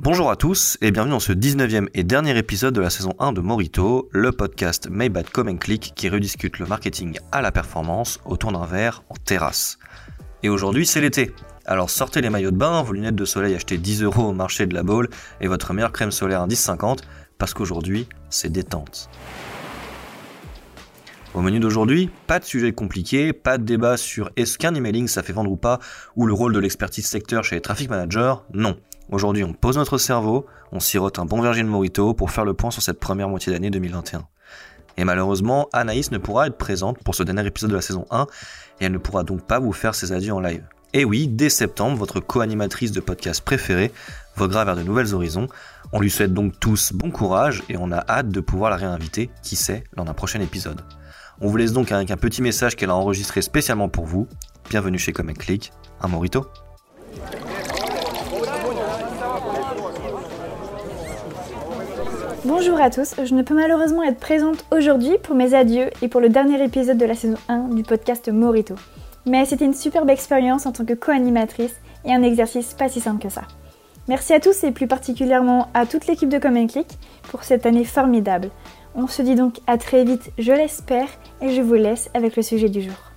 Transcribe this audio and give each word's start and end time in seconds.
Bonjour 0.00 0.30
à 0.30 0.36
tous 0.36 0.78
et 0.80 0.92
bienvenue 0.92 1.10
dans 1.10 1.18
ce 1.18 1.32
19e 1.32 1.88
et 1.92 2.04
dernier 2.04 2.38
épisode 2.38 2.72
de 2.72 2.80
la 2.80 2.88
saison 2.88 3.14
1 3.18 3.32
de 3.32 3.40
Morito, 3.40 4.08
le 4.12 4.30
podcast 4.30 4.88
Made 4.88 5.12
by 5.12 5.24
Come 5.24 5.58
Click 5.58 5.92
qui 5.96 6.08
rediscute 6.08 6.60
le 6.60 6.66
marketing 6.66 7.18
à 7.32 7.42
la 7.42 7.50
performance 7.50 8.20
autour 8.24 8.52
d'un 8.52 8.64
verre 8.64 9.02
en 9.08 9.16
terrasse. 9.16 9.76
Et 10.44 10.50
aujourd'hui 10.50 10.86
c'est 10.86 11.00
l'été. 11.00 11.32
Alors 11.66 11.90
sortez 11.90 12.20
les 12.20 12.30
maillots 12.30 12.52
de 12.52 12.56
bain, 12.56 12.80
vos 12.82 12.92
lunettes 12.92 13.16
de 13.16 13.24
soleil 13.24 13.56
achetées 13.56 13.76
10 13.76 14.04
euros 14.04 14.28
au 14.28 14.32
marché 14.32 14.66
de 14.66 14.74
la 14.74 14.84
Baule 14.84 15.08
et 15.40 15.48
votre 15.48 15.74
meilleure 15.74 15.90
crème 15.90 16.12
solaire 16.12 16.46
10,50 16.46 16.98
parce 17.36 17.52
qu'aujourd'hui 17.52 18.06
c'est 18.30 18.52
détente. 18.52 19.10
Au 21.34 21.40
menu 21.40 21.58
d'aujourd'hui, 21.58 22.08
pas 22.28 22.38
de 22.38 22.44
sujet 22.44 22.72
compliqué, 22.72 23.32
pas 23.32 23.58
de 23.58 23.64
débat 23.64 23.96
sur 23.96 24.30
est-ce 24.36 24.58
qu'un 24.58 24.76
emailing 24.76 25.08
ça 25.08 25.24
fait 25.24 25.32
vendre 25.32 25.50
ou 25.50 25.56
pas, 25.56 25.80
ou 26.14 26.24
le 26.24 26.32
rôle 26.32 26.52
de 26.52 26.60
l'expertise 26.60 27.06
secteur 27.06 27.42
chez 27.42 27.56
les 27.56 27.60
traffic 27.60 27.90
managers, 27.90 28.34
non. 28.54 28.78
Aujourd'hui, 29.10 29.42
on 29.42 29.54
pose 29.54 29.78
notre 29.78 29.96
cerveau, 29.96 30.44
on 30.70 30.80
sirote 30.80 31.18
un 31.18 31.24
bon 31.24 31.40
de 31.40 31.62
Morito 31.62 32.12
pour 32.12 32.30
faire 32.30 32.44
le 32.44 32.52
point 32.52 32.70
sur 32.70 32.82
cette 32.82 33.00
première 33.00 33.30
moitié 33.30 33.50
d'année 33.50 33.70
2021. 33.70 34.26
Et 34.98 35.04
malheureusement, 35.04 35.68
Anaïs 35.72 36.10
ne 36.10 36.18
pourra 36.18 36.48
être 36.48 36.58
présente 36.58 36.98
pour 37.02 37.14
ce 37.14 37.22
dernier 37.22 37.46
épisode 37.46 37.70
de 37.70 37.76
la 37.76 37.80
saison 37.80 38.04
1 38.10 38.26
et 38.80 38.84
elle 38.84 38.92
ne 38.92 38.98
pourra 38.98 39.22
donc 39.22 39.46
pas 39.46 39.60
vous 39.60 39.72
faire 39.72 39.94
ses 39.94 40.12
adieux 40.12 40.34
en 40.34 40.40
live. 40.40 40.62
Et 40.92 41.06
oui, 41.06 41.26
dès 41.26 41.48
septembre, 41.48 41.96
votre 41.96 42.20
co-animatrice 42.20 42.92
de 42.92 43.00
podcast 43.00 43.42
préférée 43.42 43.92
voguera 44.36 44.66
vers 44.66 44.76
de 44.76 44.82
nouvelles 44.82 45.14
horizons. 45.14 45.46
On 45.92 46.00
lui 46.00 46.10
souhaite 46.10 46.34
donc 46.34 46.60
tous 46.60 46.92
bon 46.92 47.10
courage 47.10 47.62
et 47.70 47.76
on 47.78 47.90
a 47.92 48.04
hâte 48.08 48.28
de 48.28 48.40
pouvoir 48.40 48.70
la 48.70 48.76
réinviter, 48.76 49.30
qui 49.42 49.56
sait, 49.56 49.84
lors 49.96 50.04
d'un 50.04 50.14
prochain 50.14 50.40
épisode. 50.40 50.82
On 51.40 51.48
vous 51.48 51.56
laisse 51.56 51.72
donc 51.72 51.92
avec 51.92 52.10
un 52.10 52.16
petit 52.18 52.42
message 52.42 52.76
qu'elle 52.76 52.90
a 52.90 52.94
enregistré 52.94 53.40
spécialement 53.40 53.88
pour 53.88 54.04
vous. 54.04 54.26
Bienvenue 54.68 54.98
chez 54.98 55.12
Comic 55.12 55.38
Click, 55.38 55.72
un 56.02 56.08
Morito. 56.08 56.46
Bonjour 62.44 62.80
à 62.80 62.88
tous, 62.88 63.16
je 63.24 63.34
ne 63.34 63.42
peux 63.42 63.54
malheureusement 63.54 64.04
être 64.04 64.20
présente 64.20 64.64
aujourd'hui 64.70 65.18
pour 65.22 65.34
mes 65.34 65.54
adieux 65.54 65.90
et 66.02 66.08
pour 66.08 66.20
le 66.20 66.28
dernier 66.28 66.62
épisode 66.62 66.96
de 66.96 67.04
la 67.04 67.16
saison 67.16 67.36
1 67.48 67.70
du 67.70 67.82
podcast 67.82 68.28
Morito. 68.28 68.76
Mais 69.26 69.44
c'était 69.44 69.64
une 69.64 69.74
superbe 69.74 70.08
expérience 70.08 70.64
en 70.64 70.70
tant 70.70 70.84
que 70.84 70.94
co-animatrice 70.94 71.74
et 72.04 72.14
un 72.14 72.22
exercice 72.22 72.74
pas 72.74 72.88
si 72.88 73.00
simple 73.00 73.20
que 73.20 73.28
ça. 73.28 73.42
Merci 74.06 74.34
à 74.34 74.40
tous 74.40 74.62
et 74.62 74.70
plus 74.70 74.86
particulièrement 74.86 75.68
à 75.74 75.84
toute 75.84 76.06
l'équipe 76.06 76.28
de 76.28 76.38
Common 76.38 76.68
Click 76.68 76.86
pour 77.24 77.42
cette 77.42 77.66
année 77.66 77.84
formidable. 77.84 78.50
On 78.94 79.08
se 79.08 79.22
dit 79.22 79.34
donc 79.34 79.58
à 79.66 79.76
très 79.76 80.04
vite, 80.04 80.30
je 80.38 80.52
l'espère, 80.52 81.08
et 81.40 81.50
je 81.50 81.60
vous 81.60 81.74
laisse 81.74 82.08
avec 82.14 82.36
le 82.36 82.42
sujet 82.42 82.68
du 82.68 82.82
jour. 82.82 83.07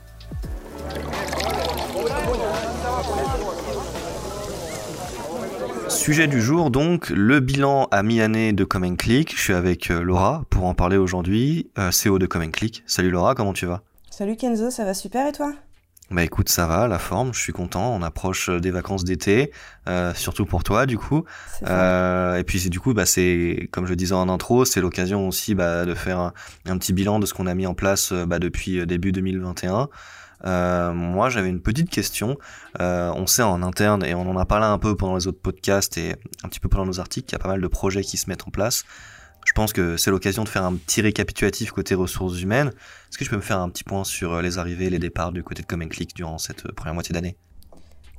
Sujet 6.02 6.28
du 6.28 6.42
jour 6.42 6.72
donc, 6.72 7.12
le 7.12 7.40
bilan 7.42 7.88
à 7.92 8.02
mi-année 8.02 8.54
de 8.54 8.64
Common 8.64 8.96
Click. 8.96 9.36
Je 9.38 9.40
suis 9.40 9.54
avec 9.54 9.92
euh, 9.92 10.02
Laura 10.02 10.44
pour 10.50 10.66
en 10.66 10.74
parler 10.74 10.98
aujourd'hui, 10.98 11.70
euh, 11.78 11.92
CEO 11.92 12.18
de 12.18 12.26
Common 12.26 12.50
Click. 12.50 12.82
Salut 12.88 13.12
Laura, 13.12 13.36
comment 13.36 13.54
tu 13.54 13.68
vas? 13.68 13.84
Salut 14.10 14.36
Kenzo, 14.36 14.72
ça 14.72 14.84
va 14.84 14.96
super 14.96 15.28
et 15.28 15.32
toi? 15.32 15.54
Bah 16.12 16.24
écoute, 16.24 16.50
ça 16.50 16.68
va, 16.68 16.88
la 16.88 17.00
forme, 17.00 17.34
je 17.34 17.40
suis 17.40 17.54
content. 17.54 17.96
On 17.96 18.02
approche 18.02 18.50
euh, 18.50 18.60
des 18.60 18.72
vacances 18.72 19.04
d'été, 19.04 19.52
surtout 20.14 20.46
pour 20.46 20.64
toi 20.64 20.86
du 20.86 20.98
coup. 20.98 21.26
Euh, 21.68 22.38
et 22.38 22.44
puis 22.44 22.60
c'est 22.60 22.70
du 22.70 22.80
coup, 22.80 22.94
bah 22.94 23.06
c'est 23.06 23.70
comme 23.72 23.86
je 23.86 23.94
disais 23.94 24.14
en 24.14 24.30
intro, 24.30 24.66
c'est 24.66 24.82
l'occasion 24.82 25.28
aussi 25.28 25.56
bah, 25.56 25.86
de 25.86 25.94
faire 25.94 26.20
un, 26.20 26.34
un, 26.66 26.78
petit 26.78 26.94
bilan 26.94 27.20
de 27.20 27.26
ce 27.26 27.34
qu'on 27.34 27.48
a 27.48 27.54
mis 27.54 27.68
en 27.68 27.74
place 27.74 28.14
bah, 28.14 28.40
depuis 28.40 28.86
début 28.86 29.12
2021. 29.12 29.90
Euh, 30.46 30.94
moi, 30.94 31.30
j'avais 31.30 31.50
une 31.50 31.62
petite 31.62 31.90
question. 31.90 32.38
Euh, 32.80 33.12
on 33.16 33.28
sait 33.28 33.44
en 33.44 33.62
interne, 33.64 34.04
et 34.06 34.14
on 34.16 34.30
en 34.30 34.38
a 34.38 34.46
parlé 34.46 34.66
un 34.66 34.78
peu 34.78 34.96
pendant 34.96 35.16
les 35.16 35.28
autres 35.28 35.42
podcasts 35.42 35.98
et 35.98 36.16
un 36.44 36.50
petit 36.50 36.60
peu 36.60 36.70
pendant 36.70 36.86
nos 36.86 37.00
articles, 37.00 37.28
qu'il 37.28 37.38
y 37.38 37.42
a 37.42 37.44
pas 37.44 37.50
mal 37.50 37.62
de 37.62 37.68
projets 37.68 38.02
qui 38.02 38.18
se 38.18 38.30
mettent 38.30 38.48
en 38.48 38.52
place. 38.52 38.84
Je 39.46 39.54
pense 39.54 39.74
que 39.74 39.98
c'est 39.98 40.12
l'occasion 40.12 40.44
de 40.44 40.50
faire 40.50 40.64
un 40.64 40.76
petit 40.76 41.02
récapitulatif 41.02 41.72
côté 41.72 41.96
ressources 41.96 42.42
humaines. 42.42 42.70
Est-ce 43.10 43.18
que 43.18 43.26
je 43.26 43.30
peux 43.30 43.36
me 43.36 43.42
faire 43.42 43.60
un 43.60 43.70
petit 43.70 43.84
point 43.84 44.04
sur 44.04 44.42
les 44.42 44.58
arrivées 44.58 44.86
et 44.86 44.90
les 44.90 45.00
départs 45.00 45.32
du 45.32 45.44
côté 45.44 45.62
de 45.62 45.68
Common 45.68 45.88
Click 45.88 46.16
durant 46.16 46.38
cette 46.38 46.72
première 46.72 46.94
moitié 46.94 47.14
d'année? 47.14 47.38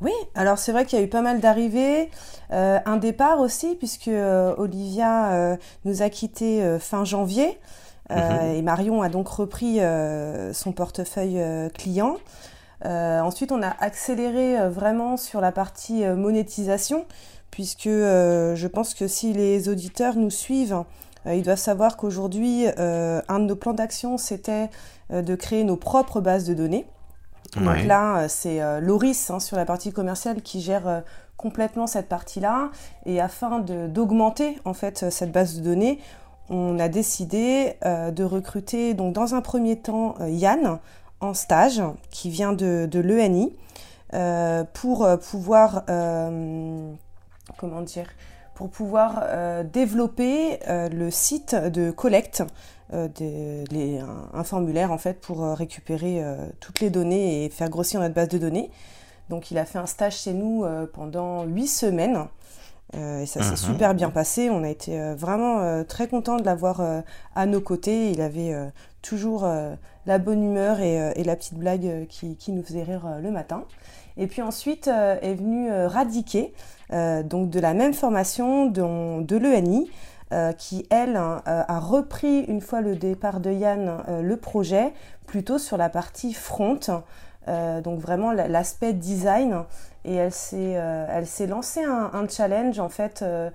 Oui, 0.00 0.12
alors 0.34 0.58
c'est 0.58 0.72
vrai 0.72 0.84
qu'il 0.84 0.98
y 0.98 1.02
a 1.02 1.04
eu 1.04 1.08
pas 1.08 1.22
mal 1.22 1.40
d'arrivées, 1.40 2.10
euh, 2.50 2.80
un 2.84 2.96
départ 2.96 3.38
aussi 3.38 3.76
puisque 3.76 4.08
euh, 4.08 4.52
Olivia 4.58 5.32
euh, 5.32 5.56
nous 5.84 6.02
a 6.02 6.10
quittés 6.10 6.78
fin 6.80 7.04
janvier. 7.04 7.58
Euh, 8.10 8.50
mhm. 8.50 8.56
Et 8.56 8.62
Marion 8.62 9.02
a 9.02 9.08
donc 9.08 9.28
repris 9.28 9.80
euh, 9.80 10.52
son 10.52 10.72
portefeuille 10.72 11.40
euh, 11.40 11.68
client. 11.70 12.16
ensuite, 12.84 13.52
on 13.52 13.62
a 13.62 13.70
accéléré 13.80 14.68
vraiment 14.68 15.16
sur 15.16 15.40
la 15.40 15.52
partie 15.52 16.04
monétisation, 16.04 17.06
puisque 17.50 17.88
je 17.88 18.66
pense 18.66 18.94
que 18.94 19.06
si 19.06 19.32
les 19.32 19.68
auditeurs 19.68 20.16
nous 20.16 20.30
suivent, 20.30 20.84
ils 21.26 21.42
doivent 21.42 21.58
savoir 21.58 21.96
qu'aujourd'hui, 21.96 22.66
un 22.76 23.38
de 23.38 23.44
nos 23.44 23.56
plans 23.56 23.74
d'action, 23.74 24.18
c'était 24.18 24.70
de 25.10 25.34
créer 25.34 25.64
nos 25.64 25.76
propres 25.76 26.20
bases 26.20 26.46
de 26.46 26.54
données. 26.54 26.86
Donc 27.56 27.84
là, 27.84 28.28
c'est 28.28 28.60
Loris 28.80 29.30
hein, 29.30 29.38
sur 29.38 29.56
la 29.56 29.64
partie 29.64 29.92
commerciale 29.92 30.42
qui 30.42 30.60
gère 30.60 31.02
complètement 31.36 31.86
cette 31.86 32.08
partie-là. 32.08 32.70
Et 33.06 33.20
afin 33.20 33.60
d'augmenter 33.60 34.58
en 34.64 34.74
fait 34.74 35.10
cette 35.10 35.32
base 35.32 35.56
de 35.56 35.62
données, 35.62 35.98
on 36.48 36.78
a 36.78 36.88
décidé 36.88 37.74
euh, 37.84 38.10
de 38.10 38.24
recruter 38.24 38.94
donc 38.94 39.14
dans 39.14 39.34
un 39.34 39.40
premier 39.40 39.76
temps 39.76 40.14
euh, 40.20 40.28
Yann 40.28 40.78
en 41.20 41.34
stage 41.34 41.82
qui 42.10 42.30
vient 42.30 42.52
de, 42.52 42.88
l'ENI 42.92 43.56
euh, 44.14 44.64
pour 44.72 45.08
pouvoir 45.30 45.84
comment 47.56 47.82
dire 47.82 48.06
pour 48.62 48.70
pouvoir 48.70 49.24
développer 49.64 50.60
le 50.68 51.10
site 51.10 51.56
de 51.56 51.90
collecte 51.90 52.44
un, 52.92 54.44
formulaire 54.44 54.92
en 54.92 54.98
fait 54.98 55.20
pour 55.20 55.40
récupérer 55.56 56.22
toutes 56.60 56.78
les 56.78 56.88
données 56.88 57.44
et 57.44 57.48
faire 57.48 57.68
grossir 57.68 57.98
notre 57.98 58.14
base 58.14 58.28
de 58.28 58.38
données. 58.38 58.70
Donc 59.30 59.50
il 59.50 59.58
a 59.58 59.64
fait 59.64 59.80
un 59.80 59.86
stage 59.86 60.16
chez 60.18 60.32
nous 60.32 60.64
pendant 60.92 61.42
huit 61.42 61.66
semaines 61.66 62.28
euh, 62.94 63.22
et 63.22 63.26
ça 63.26 63.42
s'est 63.42 63.50
mhm. 63.50 63.56
super 63.56 63.94
bien 63.94 64.10
passé. 64.10 64.50
On 64.50 64.62
a 64.62 64.68
été 64.68 65.00
euh, 65.00 65.14
vraiment 65.14 65.60
euh, 65.60 65.82
très 65.82 66.08
content 66.08 66.36
de 66.36 66.44
l'avoir 66.44 66.82
à 67.34 67.46
nos 67.46 67.60
côtés. 67.60 68.10
Il 68.10 68.20
avait 68.20 68.54
toujours 69.00 69.46
la 70.06 70.18
bonne 70.18 70.42
humeur 70.42 70.80
et, 70.80 71.24
la 71.24 71.36
petite 71.36 71.54
blague 71.54 72.06
qui, 72.08 72.52
nous 72.52 72.62
faisait 72.62 72.82
rire 72.82 73.06
le 73.20 73.30
matin. 73.30 73.64
Et 74.16 74.26
puis 74.26 74.42
ensuite 74.42 74.88
est 74.88 75.34
venu 75.34 75.70
Radiquer, 75.72 76.52
donc 76.90 77.50
de 77.50 77.60
la 77.60 77.74
même 77.74 77.94
formation 77.94 78.66
de 78.66 79.36
l'ENI, 79.36 79.90
qui 80.58 80.86
elle 80.90 81.16
a 81.16 81.78
repris 81.80 82.40
une 82.40 82.60
fois 82.60 82.80
le 82.80 82.96
départ 82.96 83.40
de 83.40 83.50
Yann 83.50 84.02
le 84.20 84.36
projet 84.36 84.92
plutôt 85.26 85.58
sur 85.58 85.76
la 85.76 85.88
partie 85.88 86.34
front, 86.34 86.80
donc 87.46 88.00
vraiment 88.00 88.32
l'aspect 88.32 88.92
design 88.92 89.64
et 90.04 90.14
elle 90.14 90.32
s'est 90.32 90.74
euh, 90.76 91.06
elle 91.08 91.26
s'est 91.26 91.46
lancée 91.46 91.82
un, 91.84 92.28
challenge 92.28 92.78
en 92.78 92.88
fait. 92.88 93.22
Euh, 93.22 93.50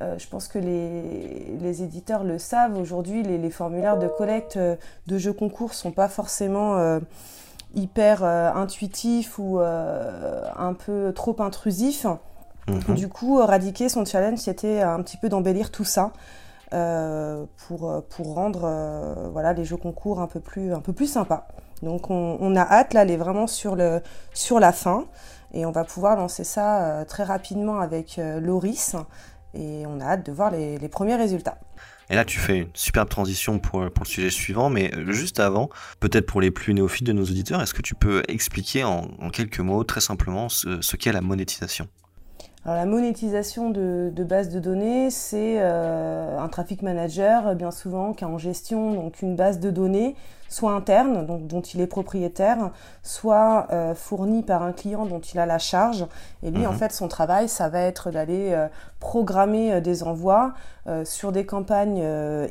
euh, 0.00 0.18
je 0.18 0.26
pense 0.28 0.48
que 0.48 0.58
les, 0.58 1.58
les, 1.60 1.82
éditeurs 1.82 2.24
le 2.24 2.38
savent 2.38 2.78
aujourd'hui. 2.78 3.22
Les, 3.22 3.50
formulaires 3.50 3.98
de 3.98 4.08
collecte 4.08 4.58
de 4.58 5.18
jeux 5.18 5.34
concours 5.34 5.74
sont 5.74 5.92
pas 5.92 6.08
forcément 6.08 6.98
hyper 7.74 8.24
intuitifs 8.24 9.38
ou 9.38 9.58
un 9.58 10.74
peu 10.74 11.12
trop 11.14 11.36
intrusifs. 11.40 12.06
Mhm. 12.68 12.94
Du 12.94 13.08
coup, 13.08 13.38
radiquer 13.38 13.88
son 13.88 14.04
challenge, 14.04 14.38
c'était 14.38 14.80
un 14.80 15.02
petit 15.02 15.16
peu 15.16 15.28
d'embellir 15.28 15.70
tout 15.70 15.84
ça. 15.84 16.12
Euh, 16.72 17.46
pour, 17.66 18.00
pour 18.10 18.34
rendre 18.34 18.60
euh, 18.62 19.28
voilà, 19.32 19.52
les 19.52 19.64
jeux 19.64 19.76
concours 19.76 20.20
un 20.20 20.28
peu 20.28 20.38
plus, 20.38 20.72
un 20.72 20.78
peu 20.78 20.92
plus 20.92 21.08
sympas. 21.08 21.48
Donc 21.82 22.10
on, 22.10 22.36
on, 22.40 22.54
a 22.54 22.60
hâte, 22.60 22.94
là, 22.94 23.02
elle 23.02 23.10
est 23.10 23.16
vraiment 23.16 23.48
sur, 23.48 23.74
le, 23.74 24.00
sur 24.34 24.60
la 24.60 24.70
fin. 24.70 25.06
Et 25.52 25.66
on 25.66 25.72
va 25.72 25.82
pouvoir 25.82 26.16
lancer 26.16 26.44
ça 26.44 26.84
euh, 26.84 27.04
très 27.04 27.24
rapidement 27.24 27.80
avec 27.80 28.18
euh, 28.18 28.38
Loris. 28.38 28.94
Et 29.54 29.84
on 29.86 29.98
a 30.00 30.04
hâte 30.04 30.24
de 30.24 30.30
voir 30.30 30.52
les, 30.52 30.78
premiers 30.88 31.16
résultats. 31.16 31.58
Et 32.10 32.16
là, 32.16 32.24
tu 32.24 32.40
fais 32.40 32.58
une 32.58 32.70
superbe 32.74 33.08
transition 33.08 33.60
pour, 33.60 33.82
le 33.82 33.90
sujet 34.04 34.30
suivant, 34.30 34.68
mais 34.68 34.92
euh, 34.94 35.12
juste 35.12 35.38
avant, 35.38 35.70
peut-être 36.00 36.26
pour 36.26 36.40
les 36.40 36.50
plus 36.50 36.74
néophytes 36.74 37.06
de 37.06 37.12
nos 37.12 37.22
auditeurs, 37.22 37.62
est-ce 37.62 37.72
que 37.72 37.82
tu 37.82 37.94
peux 37.94 38.24
expliquer 38.26 38.82
en, 38.82 39.06
quelques 39.32 39.60
mots, 39.60 39.84
très 39.84 40.00
simplement, 40.00 40.48
ce, 40.48 40.96
qu'est 40.96 41.12
la 41.12 41.20
monétisation? 41.20 41.86
Alors, 42.64 42.76
la 42.76 42.84
monétisation 42.84 43.70
de, 43.70 44.12
base 44.24 44.50
de 44.50 44.58
données, 44.58 45.10
c'est 45.10 45.60
un 45.60 46.48
traffic 46.48 46.82
manager, 46.82 47.54
bien 47.54 47.70
souvent, 47.70 48.12
qui 48.12 48.24
a 48.24 48.28
en 48.28 48.38
gestion 48.38 48.92
donc 48.92 49.22
une 49.22 49.36
base 49.36 49.60
de 49.60 49.70
données 49.70 50.16
soit 50.50 50.72
interne, 50.72 51.24
donc, 51.24 51.46
dont 51.46 51.62
il 51.62 51.80
est 51.80 51.86
propriétaire, 51.86 52.70
soit 53.02 53.68
euh, 53.70 53.94
fourni 53.94 54.42
par 54.42 54.62
un 54.62 54.72
client 54.72 55.06
dont 55.06 55.20
il 55.20 55.38
a 55.38 55.46
la 55.46 55.58
charge. 55.58 56.06
Et 56.42 56.50
lui, 56.50 56.66
en 56.66 56.72
mhm. 56.72 56.78
fait, 56.78 56.92
son 56.92 57.08
travail, 57.08 57.48
ça 57.48 57.68
va 57.68 57.80
être 57.80 58.10
d'aller 58.10 58.50
euh, 58.50 58.66
programmer 58.98 59.72
euh, 59.72 59.80
des 59.80 60.02
envois 60.02 60.52
sur 61.04 61.30
des 61.30 61.46
campagnes 61.46 62.02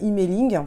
emailing 0.01 0.61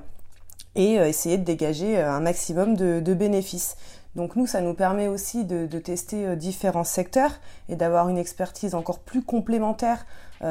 et 0.74 0.96
essayer 0.96 1.38
de 1.38 1.44
dégager 1.44 1.98
un 1.98 2.20
maximum 2.20 2.76
de, 2.76 3.00
de, 3.00 3.14
bénéfices. 3.14 3.76
Donc 4.14 4.36
nous, 4.36 4.46
ça 4.46 4.60
nous 4.60 4.74
permet 4.74 5.08
aussi 5.08 5.46
de, 5.46 5.64
de 5.64 5.78
tester 5.78 6.36
différents 6.36 6.84
secteurs 6.84 7.30
et 7.70 7.76
d'avoir 7.76 8.10
une 8.10 8.18
expertise 8.18 8.74
encore 8.74 8.98
plus 8.98 9.22
complémentaire 9.22 10.04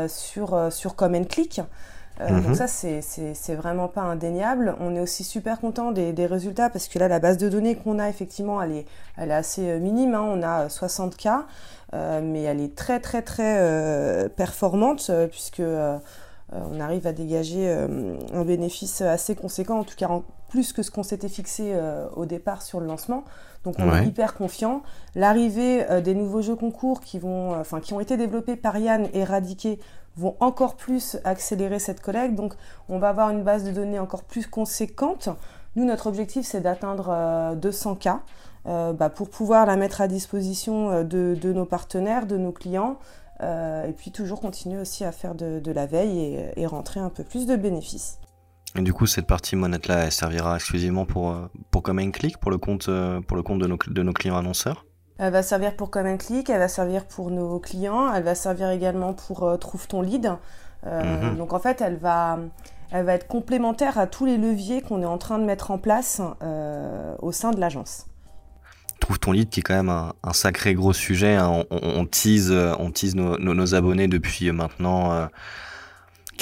sur, 0.08 0.72
sur 0.72 0.96
Come 0.96 1.28
Click. 1.28 1.62
Donc 2.20 2.50
mhm. 2.50 2.56
ça, 2.56 2.68
c'est 2.68 3.56
vraiment 3.56 3.88
pas 3.88 4.02
indéniable. 4.02 4.76
On 4.80 4.96
est 4.96 5.00
aussi 5.00 5.24
super 5.24 5.60
content 5.60 5.92
des, 5.92 6.14
des, 6.14 6.28
résultats 6.28 6.70
parce 6.70 6.88
que 6.88 7.00
là, 7.00 7.08
la 7.08 7.20
base 7.20 7.38
de 7.38 7.50
données 7.50 7.76
qu'on 7.76 7.98
a, 7.98 8.10
effectivement, 8.10 8.62
elle 8.62 8.72
est, 8.74 8.86
elle 9.18 9.32
est 9.32 9.36
assez 9.36 9.80
minime. 9.80 10.14
Hein. 10.14 10.26
On 10.28 10.44
a 10.44 10.70
60 10.70 11.18
cas, 11.18 11.46
mais 11.94 12.44
elle 12.44 12.62
est 12.62 12.76
très, 12.76 13.00
très, 13.00 13.24
très 13.24 14.30
performante 14.36 15.10
puisque 15.32 15.64
on 16.52 16.80
arrive 16.80 17.08
à 17.08 17.14
dégager 17.14 17.72
un 18.34 18.46
bénéfice 18.46 19.02
assez 19.02 19.34
conséquent, 19.34 19.80
en 19.80 19.84
tout 19.84 19.96
cas 19.98 20.08
plus 20.50 20.74
que 20.74 20.84
ce 20.84 20.92
qu'on 20.92 21.04
s'était 21.04 21.30
fixé 21.30 21.74
au 22.16 22.28
départ 22.28 22.62
sur 22.62 22.82
le 22.82 22.86
lancement. 22.86 23.24
Donc 23.64 23.76
on 23.78 23.94
est 23.94 24.08
hyper 24.08 24.34
confiant. 24.34 24.82
L'arrivée 25.16 25.90
euh, 25.90 26.02
des 26.02 26.16
nouveaux 26.16 26.42
jeux 26.42 26.56
concours 26.56 27.02
qui 27.02 27.20
vont, 27.20 27.54
euh, 27.54 27.60
enfin 27.60 27.80
qui 27.80 27.94
ont 27.94 28.00
été 28.00 28.18
développés 28.18 28.56
par 28.56 28.78
Yann 28.78 29.08
et 29.14 29.24
Radiqué 29.24 29.80
vont 30.18 30.36
encore 30.40 30.76
plus 30.76 31.18
accélérer 31.24 31.80
cette 31.80 32.02
collecte. 32.02 32.36
Donc 32.36 32.54
on 32.90 33.00
va 33.00 33.10
avoir 33.10 33.30
une 33.30 33.44
base 33.44 33.64
de 33.64 33.72
données 33.72 34.00
encore 34.00 34.24
plus 34.24 34.48
conséquente. 34.48 35.30
Nous, 35.76 35.86
notre 35.86 36.08
objectif, 36.08 36.46
c'est 36.46 36.62
d'atteindre 36.62 37.56
200 37.56 37.92
euh, 37.92 37.96
cas 37.96 38.22
bah, 38.66 39.10
pour 39.10 39.30
pouvoir 39.30 39.66
la 39.66 39.78
mettre 39.78 40.02
à 40.02 40.08
disposition 40.08 41.04
de, 41.04 41.54
nos 41.54 41.66
partenaires, 41.66 42.26
de 42.28 42.38
nos 42.38 42.52
clients. 42.52 43.00
et 43.42 43.94
puis 43.98 44.12
toujours 44.12 44.42
continuer 44.42 44.80
aussi 44.80 45.06
à 45.06 45.12
faire 45.12 45.34
de, 45.34 45.72
la 45.72 45.86
veille 45.86 46.52
et, 46.56 46.66
rentrer 46.66 47.00
un 47.00 47.10
peu 47.10 47.24
plus 47.24 47.48
de 47.48 47.56
bénéfices. 47.56 48.20
Et 48.76 48.82
du 48.82 48.94
coup, 48.94 49.06
cette 49.06 49.28
partie 49.28 49.56
monette-là, 49.56 50.06
elle 50.06 50.12
servira 50.12 50.56
exclusivement 50.56 51.06
pour, 51.06 51.32
euh, 51.32 51.48
pour 51.72 51.84
Come 51.84 52.12
Click, 52.12 52.38
pour 52.38 52.52
le 52.52 52.58
compte, 52.58 52.88
euh, 52.88 53.20
pour 53.22 53.36
le 53.36 53.44
compte 53.44 53.60
de, 53.60 53.68
nos, 53.68 53.78
de 53.86 54.04
nos 54.04 54.14
clients 54.14 54.38
annonceurs? 54.38 54.86
Elle 55.22 55.32
va 55.32 55.44
servir 55.44 55.76
pour 55.76 55.92
Click, 55.92 56.50
elle 56.50 56.60
va 56.60 56.68
servir 56.68 57.06
pour 57.06 57.30
nos 57.30 57.60
clients, 57.60 58.12
elle 58.14 58.24
va 58.24 58.36
servir 58.36 58.72
également 58.72 59.14
pour 59.14 59.44
euh, 59.44 59.58
Trouve 59.58 59.88
ton 59.88 60.02
lead. 60.02 60.34
Mhm. 60.86 61.38
Donc 61.38 61.54
en 61.54 61.60
fait, 61.60 61.80
elle 61.80 61.98
va, 61.98 62.40
elle 62.90 63.06
va 63.06 63.14
être 63.14 63.28
complémentaire 63.28 64.00
à 64.00 64.08
tous 64.08 64.26
les 64.26 64.38
leviers 64.38 64.82
qu'on 64.82 65.04
est 65.04 65.06
en 65.06 65.20
train 65.20 65.38
de 65.38 65.44
mettre 65.44 65.70
en 65.70 65.78
place 65.78 66.22
au 67.22 67.32
sein 67.32 67.52
de 67.52 67.60
l'agence. 67.60 68.08
Trouve 69.00 69.20
ton 69.20 69.32
lead 69.32 69.50
qui 69.50 69.60
est 69.60 69.64
quand 69.64 69.76
même 69.76 69.90
un, 69.90 70.14
un 70.24 70.34
sacré 70.34 70.74
gros 70.74 70.94
sujet. 70.94 71.36
Hein. 71.36 71.66
On, 71.70 71.80
on, 71.84 72.06
tease, 72.08 72.52
on 72.52 72.90
tease 72.90 73.14
nos, 73.14 73.38
nos, 73.38 73.54
nos 73.54 73.76
abonnés 73.76 74.08
depuis 74.08 74.52
maintenant 74.52 75.30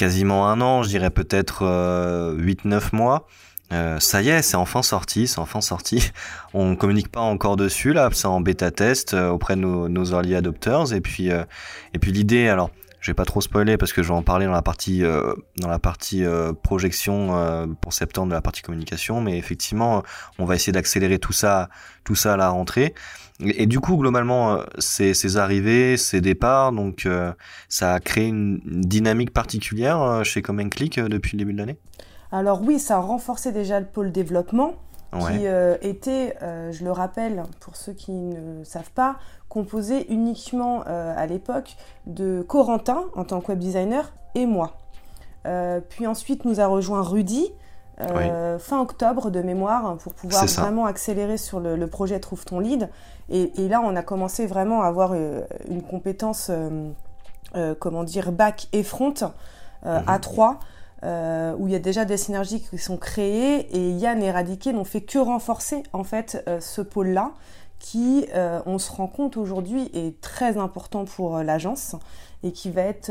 quasiment 0.00 0.48
un 0.48 0.62
an, 0.62 0.82
je 0.82 0.88
dirais 0.88 1.10
peut-être 1.10 1.62
8-9 1.62 1.66
euh, 1.66 2.80
mois. 2.92 3.26
Euh, 3.72 4.00
ça 4.00 4.22
y 4.22 4.28
est, 4.28 4.42
c'est 4.42 4.56
enfin 4.56 4.82
sorti, 4.82 5.26
c'est 5.26 5.38
enfin 5.38 5.60
sorti. 5.60 6.10
On 6.54 6.76
communique 6.76 7.10
pas 7.10 7.20
encore 7.20 7.56
dessus 7.56 7.92
là, 7.92 8.08
c'est 8.12 8.26
en 8.26 8.40
bêta 8.40 8.70
test 8.70 9.14
euh, 9.14 9.30
auprès 9.30 9.56
de 9.56 9.60
nos, 9.60 9.88
nos, 9.88 10.06
early 10.06 10.34
adopters. 10.34 10.92
Et 10.92 11.00
puis, 11.00 11.28
et 11.28 11.98
puis 12.00 12.12
l'idée, 12.12 12.48
alors, 12.48 12.70
je 13.00 13.10
vais 13.10 13.14
pas 13.14 13.24
trop 13.24 13.40
spoiler 13.40 13.76
parce 13.76 13.92
que 13.92 14.02
je 14.02 14.08
vais 14.08 14.14
en 14.14 14.22
parler 14.22 14.46
dans 14.46 14.52
la 14.52 14.62
partie 14.62 15.02
dans 15.56 15.68
la 15.68 15.78
partie 15.78 16.22
projection 16.62 17.74
pour 17.80 17.94
septembre 17.94 18.28
de 18.28 18.34
la 18.34 18.42
partie 18.42 18.60
communication, 18.60 19.22
mais 19.22 19.38
effectivement, 19.38 20.02
on 20.38 20.44
va 20.44 20.54
essayer 20.54 20.72
d'accélérer 20.72 21.18
tout 21.18 21.32
ça, 21.32 21.70
tout 22.04 22.14
ça 22.14 22.34
à 22.34 22.36
la 22.36 22.50
rentrée. 22.50 22.94
Et, 23.42 23.66
du 23.66 23.80
coup, 23.80 23.96
globalement, 23.96 24.52
euh, 24.52 24.64
ces, 24.78 25.14
ces 25.14 25.36
arrivées, 25.38 25.96
ces 25.96 26.20
départs, 26.20 26.72
donc 26.72 27.06
euh, 27.06 27.32
ça 27.68 27.94
a 27.94 28.00
créé 28.00 28.26
une 28.26 28.60
dynamique 28.64 29.32
particulière 29.32 30.00
euh, 30.02 30.24
chez 30.24 30.42
Common 30.42 30.68
Click 30.68 31.00
depuis 31.00 31.36
le 31.36 31.38
début 31.38 31.52
de 31.54 31.58
l'année 31.58 31.78
alors 32.32 32.62
oui, 32.62 32.78
ça 32.78 32.96
a 32.96 33.00
renforcé 33.00 33.52
déjà 33.52 33.80
le 33.80 33.86
pôle 33.86 34.12
développement 34.12 34.74
qui 35.18 35.46
euh, 35.46 35.76
était, 35.82 36.36
euh, 36.42 36.70
je 36.70 36.84
le 36.84 36.92
rappelle 36.92 37.42
pour 37.58 37.76
ceux 37.76 37.92
qui 37.92 38.12
ne 38.12 38.62
savent 38.64 38.92
pas, 38.92 39.16
composé 39.48 40.12
uniquement 40.12 40.84
euh, 40.86 41.12
à 41.16 41.26
l'époque 41.26 41.76
de 42.06 42.44
Corentin 42.46 43.04
en 43.16 43.24
tant 43.24 43.40
que 43.40 43.48
web 43.48 43.58
designer 43.58 44.12
et 44.36 44.46
moi. 44.46 44.76
puis 45.88 46.06
ensuite 46.06 46.44
nous 46.44 46.60
a 46.60 46.66
rejoint 46.66 47.02
Rudy. 47.02 47.52
Fin 48.58 48.80
octobre 48.80 49.30
de 49.30 49.42
mémoire 49.42 49.84
hein, 49.84 49.98
pour 50.02 50.14
pouvoir 50.14 50.46
vraiment 50.46 50.86
accélérer 50.86 51.36
sur 51.36 51.60
le, 51.60 51.86
projet 51.86 52.18
Trouve 52.18 52.46
ton 52.46 52.58
lead. 52.58 52.88
Et, 53.28 53.68
là, 53.68 53.82
on 53.84 53.94
a 53.94 54.02
commencé 54.02 54.46
vraiment 54.46 54.82
à 54.82 54.86
avoir 54.86 55.12
une 55.14 55.82
compétence, 55.82 56.50
comment 57.78 58.04
dire, 58.04 58.32
back 58.32 58.68
et 58.72 58.82
front 58.82 59.12
à 59.82 60.14
mhm. 60.14 60.20
trois. 60.20 60.60
Euh, 61.02 61.54
où 61.58 61.66
il 61.66 61.72
y 61.72 61.76
a 61.76 61.80
déjà 61.80 62.04
des 62.04 62.18
synergies 62.18 62.60
qui 62.60 62.76
sont 62.76 62.98
créées 62.98 63.74
et 63.74 63.90
Yann 63.92 64.22
et 64.22 64.30
Radiqué 64.30 64.74
n'ont 64.74 64.84
fait 64.84 65.00
que 65.00 65.18
renforcer 65.18 65.82
en 65.94 66.04
fait 66.04 66.44
euh, 66.46 66.60
ce 66.60 66.82
pôle-là 66.82 67.32
qui, 67.78 68.26
euh, 68.34 68.60
on 68.66 68.78
se 68.78 68.92
rend 68.92 69.06
compte 69.06 69.38
aujourd'hui, 69.38 69.90
est 69.94 70.20
très 70.20 70.58
important 70.58 71.06
pour 71.06 71.38
l'agence 71.38 71.96
et 72.42 72.52
qui 72.52 72.70
va 72.70 72.82
être 72.82 73.10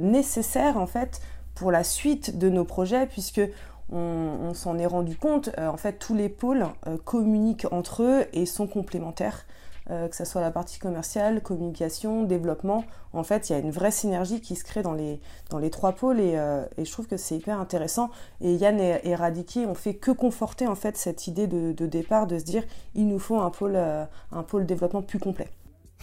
nécessaire 0.00 0.76
en 0.76 0.86
fait 0.86 1.22
pour 1.54 1.72
la 1.72 1.84
suite 1.84 2.38
de 2.38 2.50
nos 2.50 2.64
projets 2.64 3.06
puisqu'on 3.06 3.48
on 3.90 4.52
s'en 4.52 4.78
est 4.78 4.86
rendu 4.86 5.16
compte, 5.16 5.48
en 5.58 5.78
fait 5.78 5.94
tous 5.94 6.14
les 6.14 6.28
pôles 6.28 6.66
communiquent 7.04 7.66
entre 7.70 8.02
eux 8.02 8.26
et 8.34 8.44
sont 8.44 8.66
complémentaires. 8.66 9.46
Euh, 9.90 10.08
que 10.08 10.14
ce 10.14 10.24
soit 10.24 10.40
la 10.40 10.52
partie 10.52 10.78
commerciale, 10.78 11.42
communication, 11.42 12.22
développement. 12.22 12.84
En 13.12 13.24
fait, 13.24 13.50
il 13.50 13.52
y 13.52 13.56
a 13.56 13.58
une 13.58 13.72
vraie 13.72 13.90
synergie 13.90 14.40
qui 14.40 14.54
se 14.54 14.64
crée 14.64 14.82
dans 14.82 14.92
les, 14.92 15.20
dans 15.50 15.58
les 15.58 15.70
trois 15.70 15.92
pôles 15.92 16.20
et, 16.20 16.36
je 16.78 16.90
trouve 16.90 17.08
que 17.08 17.16
c'est 17.16 17.36
hyper 17.36 17.58
intéressant. 17.58 18.10
Et 18.40 18.54
Yann 18.54 18.78
et, 18.80 19.00
et 19.02 19.14
Radiki 19.14 19.66
ont 19.66 19.74
fait 19.74 19.94
que 19.94 20.12
conforter 20.12 20.66
en 20.66 20.76
fait 20.76 20.96
cette 20.96 21.26
idée 21.26 21.46
de, 21.46 21.86
départ 21.86 22.26
de 22.26 22.38
se 22.38 22.44
dire 22.44 22.62
il 22.94 23.08
nous 23.08 23.18
faut 23.18 23.40
un 23.40 23.50
pôle, 23.50 23.76
un 23.76 24.42
pôle 24.42 24.66
développement 24.66 25.02
plus 25.02 25.18
complet. 25.18 25.48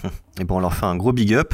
Et 0.40 0.44
bon, 0.44 0.58
on 0.58 0.60
leur 0.60 0.74
fait 0.74 0.86
un 0.86 0.96
gros 0.96 1.14
big 1.14 1.34
up. 1.34 1.54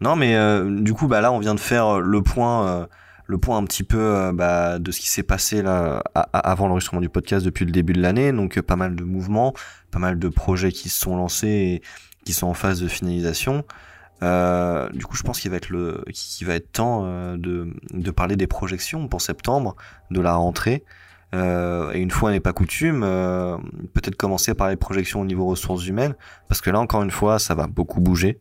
non, 0.00 0.16
mais 0.16 0.36
du 0.80 0.94
coup, 0.94 1.06
bah 1.06 1.20
là, 1.20 1.32
on 1.32 1.38
vient 1.38 1.54
de 1.54 1.60
faire 1.60 2.00
le 2.00 2.22
point 2.22 2.88
le 3.30 3.38
point 3.38 3.56
un 3.56 3.64
petit 3.64 3.84
peu 3.84 3.98
euh, 3.98 4.32
bah, 4.32 4.78
de 4.78 4.90
ce 4.90 5.00
qui 5.00 5.08
s'est 5.08 5.22
passé 5.22 5.62
là 5.62 6.02
avant 6.14 6.66
l'enregistrement 6.66 7.00
du 7.00 7.08
podcast 7.08 7.44
depuis 7.44 7.64
le 7.64 7.70
début 7.70 7.92
de 7.92 8.02
l'année. 8.02 8.32
Donc 8.32 8.58
euh, 8.58 8.62
pas 8.62 8.76
mal 8.76 8.96
de 8.96 9.04
mouvements, 9.04 9.54
pas 9.90 10.00
mal 10.00 10.18
de 10.18 10.28
projets 10.28 10.72
qui 10.72 10.88
se 10.88 11.00
sont 11.00 11.16
lancés 11.16 11.48
et 11.48 11.82
qui 12.24 12.32
sont 12.32 12.48
en 12.48 12.54
phase 12.54 12.80
de 12.80 12.88
finalisation. 12.88 13.64
Euh, 14.22 14.90
du 14.90 15.06
coup, 15.06 15.16
je 15.16 15.22
pense 15.22 15.40
qu'il 15.40 15.50
va 15.50 15.56
être 15.56 15.70
le, 15.70 16.04
qu'il 16.12 16.46
va 16.46 16.54
être 16.54 16.72
temps 16.72 17.04
de, 17.36 17.72
de 17.94 18.10
parler 18.10 18.36
des 18.36 18.46
projections 18.46 19.08
pour 19.08 19.22
septembre, 19.22 19.76
de 20.10 20.20
la 20.20 20.34
rentrée. 20.34 20.84
et 21.32 21.98
une 21.98 22.10
fois 22.10 22.32
n'est 22.32 22.40
pas 22.40 22.52
coutume, 22.52 23.00
peut-être 23.94 24.16
commencer 24.16 24.54
par 24.54 24.68
les 24.68 24.76
projections 24.76 25.22
au 25.22 25.24
niveau 25.24 25.46
ressources 25.46 25.86
humaines, 25.86 26.16
parce 26.48 26.60
que 26.60 26.68
là 26.68 26.80
encore 26.80 27.02
une 27.02 27.12
fois, 27.12 27.38
ça 27.38 27.54
va 27.54 27.66
beaucoup 27.66 28.00
bouger. 28.00 28.40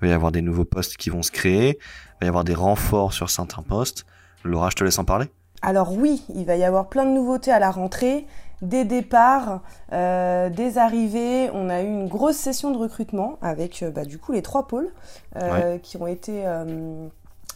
Il 0.00 0.06
va 0.06 0.08
y 0.08 0.12
avoir 0.12 0.30
des 0.30 0.42
nouveaux 0.42 0.64
postes 0.64 0.96
qui 0.96 1.10
vont 1.10 1.22
se 1.22 1.32
créer, 1.32 1.80
va 2.20 2.26
y 2.26 2.28
avoir 2.28 2.44
des 2.44 2.54
renforts 2.54 3.12
sur 3.12 3.30
certains 3.30 3.62
postes. 3.62 4.06
Laura, 4.44 4.70
je 4.70 4.76
te 4.76 4.84
laisse 4.84 4.98
en 4.98 5.04
parler. 5.04 5.26
Alors 5.62 5.92
oui, 5.92 6.22
il 6.34 6.44
va 6.44 6.56
y 6.56 6.64
avoir 6.64 6.88
plein 6.88 7.04
de 7.04 7.10
nouveautés 7.10 7.50
à 7.50 7.58
la 7.58 7.70
rentrée, 7.70 8.26
des 8.62 8.84
départs, 8.84 9.60
euh, 9.92 10.50
des 10.50 10.78
arrivées. 10.78 11.50
On 11.52 11.68
a 11.68 11.82
eu 11.82 11.86
une 11.86 12.08
grosse 12.08 12.36
session 12.36 12.70
de 12.70 12.78
recrutement 12.78 13.38
avec 13.42 13.82
euh, 13.82 13.90
bah, 13.90 14.04
du 14.04 14.18
coup 14.18 14.32
les 14.32 14.42
trois 14.42 14.66
pôles 14.66 14.88
euh, 15.36 15.78
qui 15.78 15.96
ont 15.96 16.06
été 16.06 16.44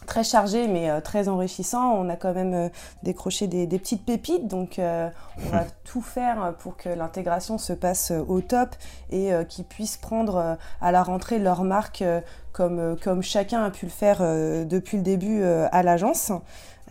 très 0.05 0.23
chargés 0.23 0.67
mais 0.67 1.01
très 1.01 1.29
enrichissants. 1.29 1.93
On 1.93 2.09
a 2.09 2.15
quand 2.15 2.33
même 2.33 2.69
décroché 3.03 3.47
des, 3.47 3.67
petites 3.67 4.05
pépites, 4.05 4.47
donc 4.47 4.75
on 4.79 5.49
va 5.49 5.65
tout 5.83 6.01
faire 6.01 6.53
pour 6.59 6.77
que 6.77 6.89
l'intégration 6.89 7.57
se 7.57 7.73
passe 7.73 8.11
au 8.11 8.41
top 8.41 8.75
et 9.11 9.31
qu'ils 9.49 9.65
puissent 9.65 9.97
prendre 9.97 10.57
à 10.81 10.91
la 10.91 11.03
rentrée 11.03 11.39
leur 11.39 11.63
marque 11.63 12.03
comme, 12.51 12.97
comme 13.01 13.21
chacun 13.23 13.63
a 13.63 13.71
pu 13.71 13.85
le 13.85 13.91
faire 13.91 14.19
depuis 14.19 14.97
le 14.97 15.03
début 15.03 15.43
à 15.43 15.83
l'agence. 15.83 16.31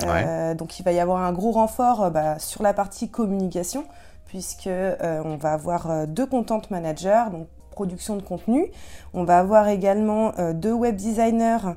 Euh, 0.02 0.54
donc 0.54 0.78
il 0.78 0.82
va 0.82 0.92
y 0.92 1.00
avoir 1.00 1.22
un 1.22 1.32
gros 1.32 1.52
renfort 1.52 2.04
euh, 2.04 2.10
bah, 2.10 2.38
sur 2.38 2.62
la 2.62 2.72
partie 2.72 3.08
communication 3.08 3.84
puisque 4.26 4.66
euh, 4.66 5.22
on 5.24 5.36
va 5.36 5.52
avoir 5.52 6.06
deux 6.06 6.24
content 6.24 6.62
managers, 6.70 7.24
donc 7.30 7.48
production 7.72 8.16
de 8.16 8.22
contenu. 8.22 8.66
On 9.14 9.24
va 9.24 9.38
avoir 9.38 9.68
également 9.68 10.32
deux 10.54 10.72
web 10.72 10.96
designers 10.96 11.74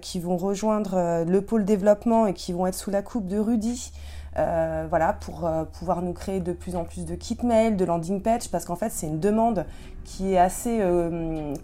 qui 0.00 0.20
vont 0.20 0.36
rejoindre 0.36 1.24
le 1.26 1.40
pôle 1.40 1.64
développement 1.64 2.26
et 2.26 2.34
qui 2.34 2.52
vont 2.52 2.66
être 2.66 2.74
sous 2.74 2.90
la 2.90 3.02
coupe 3.02 3.26
de 3.26 3.38
Rudy. 3.38 3.92
voilà, 4.36 5.12
pour 5.20 5.50
pouvoir 5.72 6.02
nous 6.02 6.12
créer 6.12 6.40
de 6.40 6.52
plus 6.52 6.76
en 6.76 6.84
plus 6.84 7.04
de 7.04 7.14
kit 7.14 7.38
mail, 7.42 7.76
de 7.76 7.84
landing 7.84 8.20
page, 8.22 8.48
parce 8.50 8.64
qu'en 8.64 8.76
fait 8.76 8.90
c'est 8.90 9.06
une 9.06 9.20
demande 9.20 9.64
qui 10.04 10.34
est 10.34 10.38
assez 10.38 10.80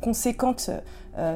conséquente 0.03 0.71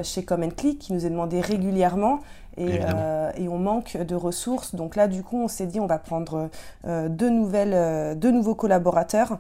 chez 0.03 0.25
Comment 0.25 0.51
Click, 0.51 0.79
qui 0.79 0.93
nous 0.93 1.07
est 1.07 1.11
demandée 1.11 1.41
régulièrement 1.41 2.21
euh, 2.59 3.33
et, 3.37 3.49
on 3.49 3.59
manque 3.59 3.97
de 3.97 4.15
ressources. 4.15 4.75
Donc 4.75 4.97
là, 4.97 5.09
du 5.09 5.23
coup, 5.23 5.39
on 5.39 5.49
s'est 5.49 5.67
dit 5.67 5.81
on 5.81 5.87
va 5.87 5.99
prendre 5.99 6.51
euh, 6.87 7.09
deux, 7.09 7.31
nouvelles, 7.31 7.75
euh, 7.75 8.15
deux 8.15 8.31
nouveaux 8.31 8.55
collaborateurs 8.55 9.39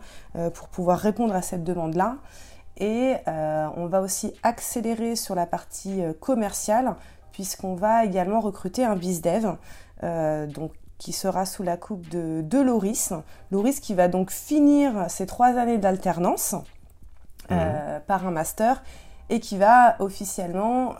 pour 0.55 0.69
pouvoir 0.69 0.99
répondre 0.99 1.35
à 1.35 1.43
cette 1.43 1.65
demande-là. 1.65 2.17
Et 2.79 3.17
on 3.27 3.87
va 3.87 4.01
aussi 4.01 4.33
accélérer 4.43 5.17
sur 5.17 5.35
la 5.35 5.47
partie 5.47 6.03
commerciale 6.21 6.97
puisqu'on 7.33 7.75
va 7.75 8.05
également 8.05 8.41
recruter 8.41 8.85
un 8.85 8.97
bizdev. 8.97 9.57
donc 10.03 10.73
qui 10.99 11.13
sera 11.13 11.47
sous 11.47 11.65
la 11.65 11.77
coupe 11.77 12.09
de, 12.11 12.43
de 12.43 12.59
Loris. 12.61 13.13
Loris 13.51 13.81
qui 13.81 13.93
va 13.93 14.07
donc 14.07 14.31
finir 14.31 15.11
ses 15.11 15.27
trois 15.27 15.59
années 15.59 15.79
d'alternance 15.79 16.55
mmh. 17.51 17.57
par 18.07 18.25
un 18.25 18.31
master 18.31 18.85
et 19.29 19.41
qui 19.41 19.59
va 19.59 19.97
officiellement 19.99 20.95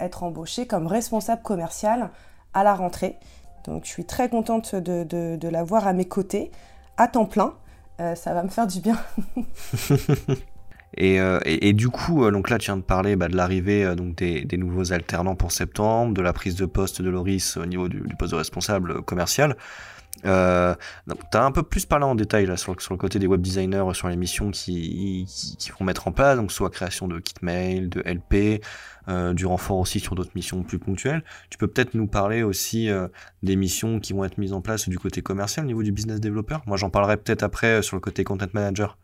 être 0.00 0.22
embauché 0.22 0.66
comme 0.66 0.86
responsable 0.86 1.42
commercial 1.42 2.10
à 2.54 2.64
la 2.64 2.74
rentrée. 2.74 3.18
Donc 3.64 3.84
je 3.84 3.90
suis 3.90 4.06
très 4.06 4.30
contente 4.30 4.74
de, 4.74 5.04
de, 5.04 5.48
l'avoir 5.48 5.86
à 5.86 5.92
mes 5.92 6.06
côtés, 6.06 6.50
à 6.96 7.06
temps 7.08 7.26
plein. 7.26 7.54
ça 7.98 8.32
va 8.32 8.42
me 8.42 8.48
faire 8.48 8.66
du 8.66 8.80
bien. 8.80 8.96
Euh, 11.00 11.40
et, 11.44 11.72
du 11.72 11.88
coup, 11.88 12.24
euh, 12.24 12.30
donc 12.30 12.50
là, 12.50 12.58
tu 12.58 12.66
viens 12.66 12.76
de 12.76 12.82
parler 12.82 13.16
bah, 13.16 13.28
de 13.28 13.36
l'arrivée 13.36 13.84
euh, 13.84 13.94
donc 13.94 14.16
des, 14.16 14.46
nouveaux 14.56 14.92
alternants 14.92 15.36
pour 15.36 15.52
septembre, 15.52 16.14
de 16.14 16.22
la 16.22 16.32
prise 16.32 16.56
de 16.56 16.66
poste 16.66 17.02
de 17.02 17.10
Loris 17.10 17.56
au 17.56 17.66
niveau 17.66 17.88
du, 17.88 18.02
poste 18.18 18.32
de 18.32 18.38
responsable 18.38 19.02
commercial. 19.02 19.56
Euh, 20.24 20.74
tu 21.30 21.36
as 21.36 21.44
un 21.44 21.52
peu 21.52 21.62
plus 21.62 21.84
parlé 21.84 22.06
en 22.06 22.14
détail 22.14 22.46
là, 22.46 22.56
sur, 22.56 22.72
le 22.72 22.96
côté 22.96 23.18
des 23.18 23.26
web 23.26 23.42
designers, 23.42 23.84
sur 23.92 24.08
les 24.08 24.16
missions 24.16 24.50
qui, 24.50 25.26
vont 25.78 25.84
mettre 25.84 26.08
en 26.08 26.12
place, 26.12 26.38
donc 26.38 26.50
soit 26.50 26.70
création 26.70 27.06
de 27.06 27.18
kit 27.18 27.34
mail, 27.42 27.90
de 27.90 28.00
LP, 28.00 28.62
du 29.34 29.44
renfort 29.44 29.76
aussi 29.76 30.00
sur 30.00 30.14
d'autres 30.14 30.32
missions 30.34 30.62
plus 30.62 30.78
ponctuelles. 30.78 31.22
Tu 31.50 31.58
peux 31.58 31.68
peut-être 31.68 31.92
nous 31.92 32.06
parler 32.06 32.42
aussi 32.42 32.88
des 33.42 33.56
missions 33.56 34.00
qui 34.00 34.14
vont 34.14 34.24
être 34.24 34.38
mises 34.38 34.54
en 34.54 34.62
place 34.62 34.88
du 34.88 34.98
côté 34.98 35.20
commercial 35.20 35.66
au 35.66 35.68
niveau 35.68 35.82
du 35.82 35.92
business 35.92 36.18
developer. 36.18 36.56
Moi, 36.66 36.78
j'en 36.78 36.88
parlerai 36.88 37.18
peut-être 37.18 37.42
après 37.42 37.82
sur 37.82 37.94
le 37.94 38.00
côté 38.00 38.24
content 38.24 38.46
manager. 38.54 38.96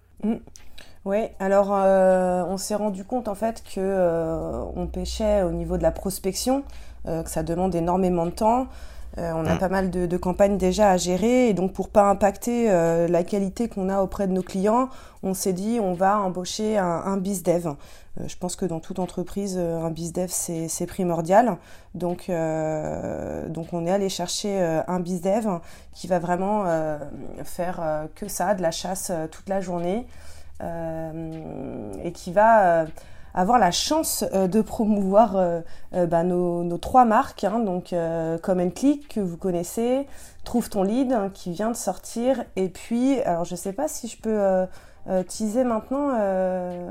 Oui, 1.05 1.19
alors 1.41 1.71
euh, 1.73 2.45
on 2.47 2.59
s'est 2.59 2.77
rendu 2.77 3.05
compte 3.05 3.27
en 3.27 3.35
fait 3.35 3.65
que 3.65 3.81
euh, 3.81 4.63
on 4.77 4.87
pêchait 4.87 5.43
au 5.43 5.51
niveau 5.51 5.77
de 5.77 5.83
la 5.83 5.91
prospection, 5.91 6.63
euh, 7.09 7.25
que 7.25 7.31
ça 7.31 7.43
demande 7.43 7.75
énormément 7.75 8.25
de 8.25 8.31
temps. 8.31 8.69
on 9.17 9.45
a 9.45 9.55
mm. 9.55 9.59
pas 9.59 9.69
mal 9.69 9.91
de, 9.91 10.17
campagnes 10.17 10.59
déjà 10.59 10.91
à 10.91 10.97
gérer 10.97 11.49
et 11.49 11.55
donc 11.55 11.73
pour 11.73 11.89
pas 11.89 12.09
impacter 12.09 12.69
la 13.09 13.25
qualité 13.25 13.69
qu'on 13.69 13.89
a 13.89 14.01
auprès 14.01 14.29
de 14.29 14.33
nos 14.33 14.43
clients, 14.43 14.89
on 15.25 15.35
s'est 15.35 15.53
dit 15.53 15.81
on 15.83 15.93
va 15.93 16.21
embaucher 16.21 16.79
un, 16.79 17.03
un 17.05 17.17
bizdev. 17.17 17.75
je 18.25 18.37
pense 18.37 18.55
que 18.55 18.65
dans 18.65 18.79
toute 18.79 19.01
entreprise, 19.01 19.59
un 19.59 19.91
bizdev 19.91 20.31
c'est 20.31 20.87
primordial. 20.87 21.59
Donc, 21.95 22.31
donc 23.49 23.67
on 23.73 23.87
est 23.87 23.91
allé 23.91 24.09
chercher 24.09 24.83
un 24.87 25.01
bizdev 25.01 25.49
qui 25.93 26.07
va 26.07 26.21
vraiment 26.21 26.65
faire 27.45 28.07
que 28.15 28.29
ça, 28.29 28.55
de 28.55 28.63
la 28.63 28.71
chasse 28.71 29.11
toute 29.33 29.49
la 29.49 29.61
journée. 29.61 30.07
Euh, 30.63 31.93
et 32.05 32.13
qui 32.13 32.33
va 32.33 32.83
euh, 32.83 32.87
avoir 33.35 33.59
la 33.59 33.71
chance 33.71 34.25
euh, 34.33 34.47
de 34.47 34.61
promouvoir 34.61 35.37
bah, 35.93 36.23
nos, 36.23 36.79
trois 36.79 37.05
marques, 37.05 37.45
hein, 37.45 37.61
donc 37.61 37.95
Come 38.43 38.73
Click 38.73 39.09
que 39.09 39.21
vous 39.21 39.37
connaissez, 39.37 40.07
Trouve 40.45 40.69
ton 40.69 40.83
lead 40.83 41.13
hein, 41.13 41.31
qui 41.33 41.53
vient 41.53 41.71
de 41.71 41.77
sortir, 41.77 42.45
et 42.57 42.69
puis 42.69 43.21
alors 43.21 43.45
je 43.45 43.55
sais 43.55 43.73
pas 43.73 43.87
si 43.87 44.09
je 44.09 44.17
peux 44.21 44.67
teaser 45.29 45.65
maintenant, 45.65 46.11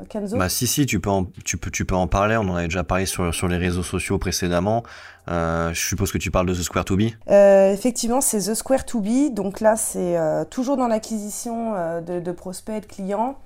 Kenzo 0.08 0.38
Bah 0.38 0.48
si 0.48 0.66
si, 0.66 0.86
tu 0.86 1.00
peux 1.00 1.10
en, 1.10 1.26
tu 1.44 1.58
peux 1.58 1.70
tu 1.70 1.84
peux 1.84 1.94
en 1.94 2.06
parler. 2.06 2.36
On 2.36 2.48
en 2.48 2.56
avait 2.56 2.68
déjà 2.68 2.84
parlé 2.84 3.06
sur 3.06 3.34
sur 3.34 3.48
les 3.48 3.58
réseaux 3.58 3.82
sociaux 3.82 4.18
précédemment. 4.18 4.84
je 5.28 5.72
suppose 5.74 6.12
que 6.12 6.18
tu 6.18 6.30
parles 6.30 6.46
de 6.46 6.54
The 6.54 6.62
Square 6.62 6.86
to 6.86 6.96
Be. 6.96 7.12
effectivement, 7.28 8.22
c'est 8.22 8.50
The 8.50 8.54
Square 8.54 8.86
to 8.86 9.00
Be. 9.00 9.32
Donc 9.32 9.60
là, 9.60 9.76
c'est 9.76 10.16
toujours 10.50 10.78
dans 10.78 10.88
l'acquisition 10.88 11.74
de, 12.00 12.20
de 12.20 12.32
prospects, 12.32 12.82
de 12.82 12.86
clients 12.86 13.36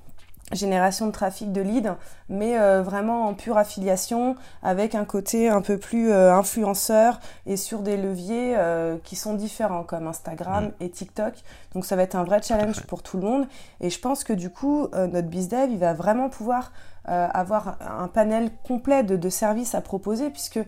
génération 0.53 1.07
de 1.07 1.13
trafic 1.13 1.53
de 1.53 1.61
leads, 1.61 1.97
mais 2.29 2.59
euh, 2.59 2.83
vraiment 2.83 3.27
en 3.27 3.35
pure 3.35 3.59
affiliation, 3.59 4.37
avec 4.63 4.95
un 4.95 5.05
côté 5.05 5.49
un 5.49 5.61
peu 5.61 5.77
plus 5.77 6.13
euh, 6.13 6.33
influenceur 6.33 7.19
et 7.47 7.57
sur 7.57 7.81
des 7.81 7.97
leviers 7.97 8.55
euh, 8.57 8.97
qui 9.03 9.17
sont 9.17 9.35
différents 9.35 9.83
comme 9.83 10.07
Instagram 10.07 10.71
et 10.79 10.89
TikTok. 10.89 11.35
Donc 11.75 11.85
ça 11.85 11.97
va 11.97 12.03
être 12.03 12.15
un 12.15 12.25
vrai 12.25 12.41
challenge 12.43 12.83
pour 12.83 13.03
tout 13.03 13.17
le 13.17 13.25
monde. 13.25 13.47
Et 13.81 13.91
je 13.91 13.99
pense 13.99 14.23
que 14.23 14.33
du 14.33 14.51
coup, 14.51 14.89
notre 14.93 15.29
BizDev, 15.29 15.71
il 15.71 15.79
va 15.79 15.95
vraiment 15.95 16.29
pouvoir 16.29 16.73
avoir 17.05 17.77
un 17.81 18.09
panel 18.09 18.51
complet 18.67 19.05
de, 19.05 19.17
de, 19.17 19.29
services 19.29 19.75
à 19.75 19.81
proposer, 19.81 20.31
puisque 20.31 20.61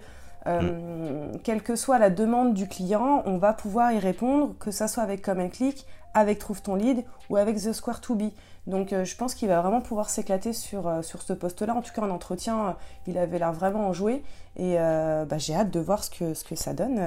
quelle 1.42 1.62
que 1.62 1.76
soit 1.76 1.98
la 1.98 2.10
demande 2.10 2.54
du 2.54 2.68
client, 2.68 3.22
on 3.26 3.38
va 3.38 3.52
pouvoir 3.52 3.92
y 3.92 3.98
répondre, 3.98 4.54
que 4.58 4.70
ça 4.70 4.86
soit 4.86 5.02
avec 5.02 5.22
Come 5.22 5.48
Click, 5.50 5.86
avec 6.14 6.38
Trouve 6.38 6.62
ton 6.62 6.74
lead 6.74 7.04
ou 7.30 7.36
avec 7.36 7.56
The 7.56 7.72
Square 7.72 8.00
to 8.00 8.14
Be. 8.14 8.30
Donc 8.68 8.92
euh, 8.92 9.04
je 9.04 9.16
pense 9.16 9.34
qu'il 9.34 9.48
va 9.48 9.62
vraiment 9.62 9.80
pouvoir 9.80 10.10
s'éclater 10.10 10.52
sur, 10.52 10.86
euh, 10.86 11.02
sur 11.02 11.22
ce 11.22 11.32
poste-là. 11.32 11.74
En 11.74 11.80
tout 11.80 11.92
cas, 11.92 12.02
en 12.02 12.10
entretien, 12.10 12.58
euh, 12.58 12.72
il 13.06 13.16
avait 13.16 13.38
l'air 13.38 13.52
vraiment 13.52 13.88
enjoué. 13.88 14.22
Et 14.56 14.74
bah, 14.74 15.38
j'ai 15.38 15.54
hâte 15.54 15.70
de 15.70 15.78
voir 15.78 16.02
ce 16.02 16.10
que, 16.10 16.34
ce 16.34 16.42
que 16.42 16.56
ça 16.56 16.74
donne 16.74 17.00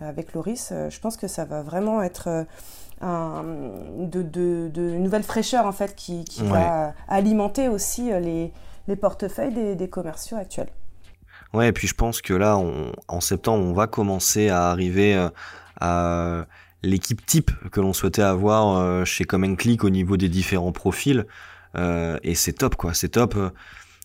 avec 0.00 0.32
Loris. 0.32 0.72
je 0.72 1.00
pense 1.00 1.18
que 1.18 1.28
ça 1.28 1.44
va 1.44 1.60
vraiment 1.60 2.02
être 2.02 2.46
un, 3.02 3.44
de, 3.98 4.22
de, 4.22 4.70
de, 4.72 4.82
une 4.94 5.02
nouvelle 5.02 5.22
fraîcheur 5.22 5.66
en 5.66 5.72
fait 5.72 5.94
qui, 5.94 6.24
qui 6.24 6.42
va 6.44 6.94
alimenter 7.06 7.68
aussi 7.68 8.04
les, 8.04 8.54
les 8.86 8.96
portefeuilles 8.96 9.52
des, 9.52 9.74
des, 9.74 9.90
commerciaux 9.90 10.38
actuels. 10.38 10.70
Ouais, 11.52 11.68
et 11.68 11.72
puis 11.72 11.86
je 11.86 11.94
pense 11.94 12.22
que 12.22 12.32
là, 12.32 12.58
en 13.08 13.20
septembre, 13.20 13.66
on 13.66 13.74
va 13.74 13.86
commencer 13.86 14.48
à 14.48 14.70
arriver 14.70 15.28
à 15.78 16.46
l'équipe 16.82 17.24
type 17.24 17.50
que 17.70 17.80
l'on 17.80 17.92
souhaitait 17.92 18.22
avoir 18.22 18.78
euh, 18.78 19.04
chez 19.04 19.24
Common 19.24 19.56
Click 19.56 19.84
au 19.84 19.90
niveau 19.90 20.16
des 20.16 20.28
différents 20.28 20.72
profils. 20.72 21.26
Euh, 21.76 22.18
et 22.22 22.34
c'est 22.34 22.52
top, 22.52 22.76
quoi. 22.76 22.94
C'est 22.94 23.10
top 23.10 23.36
euh, 23.36 23.50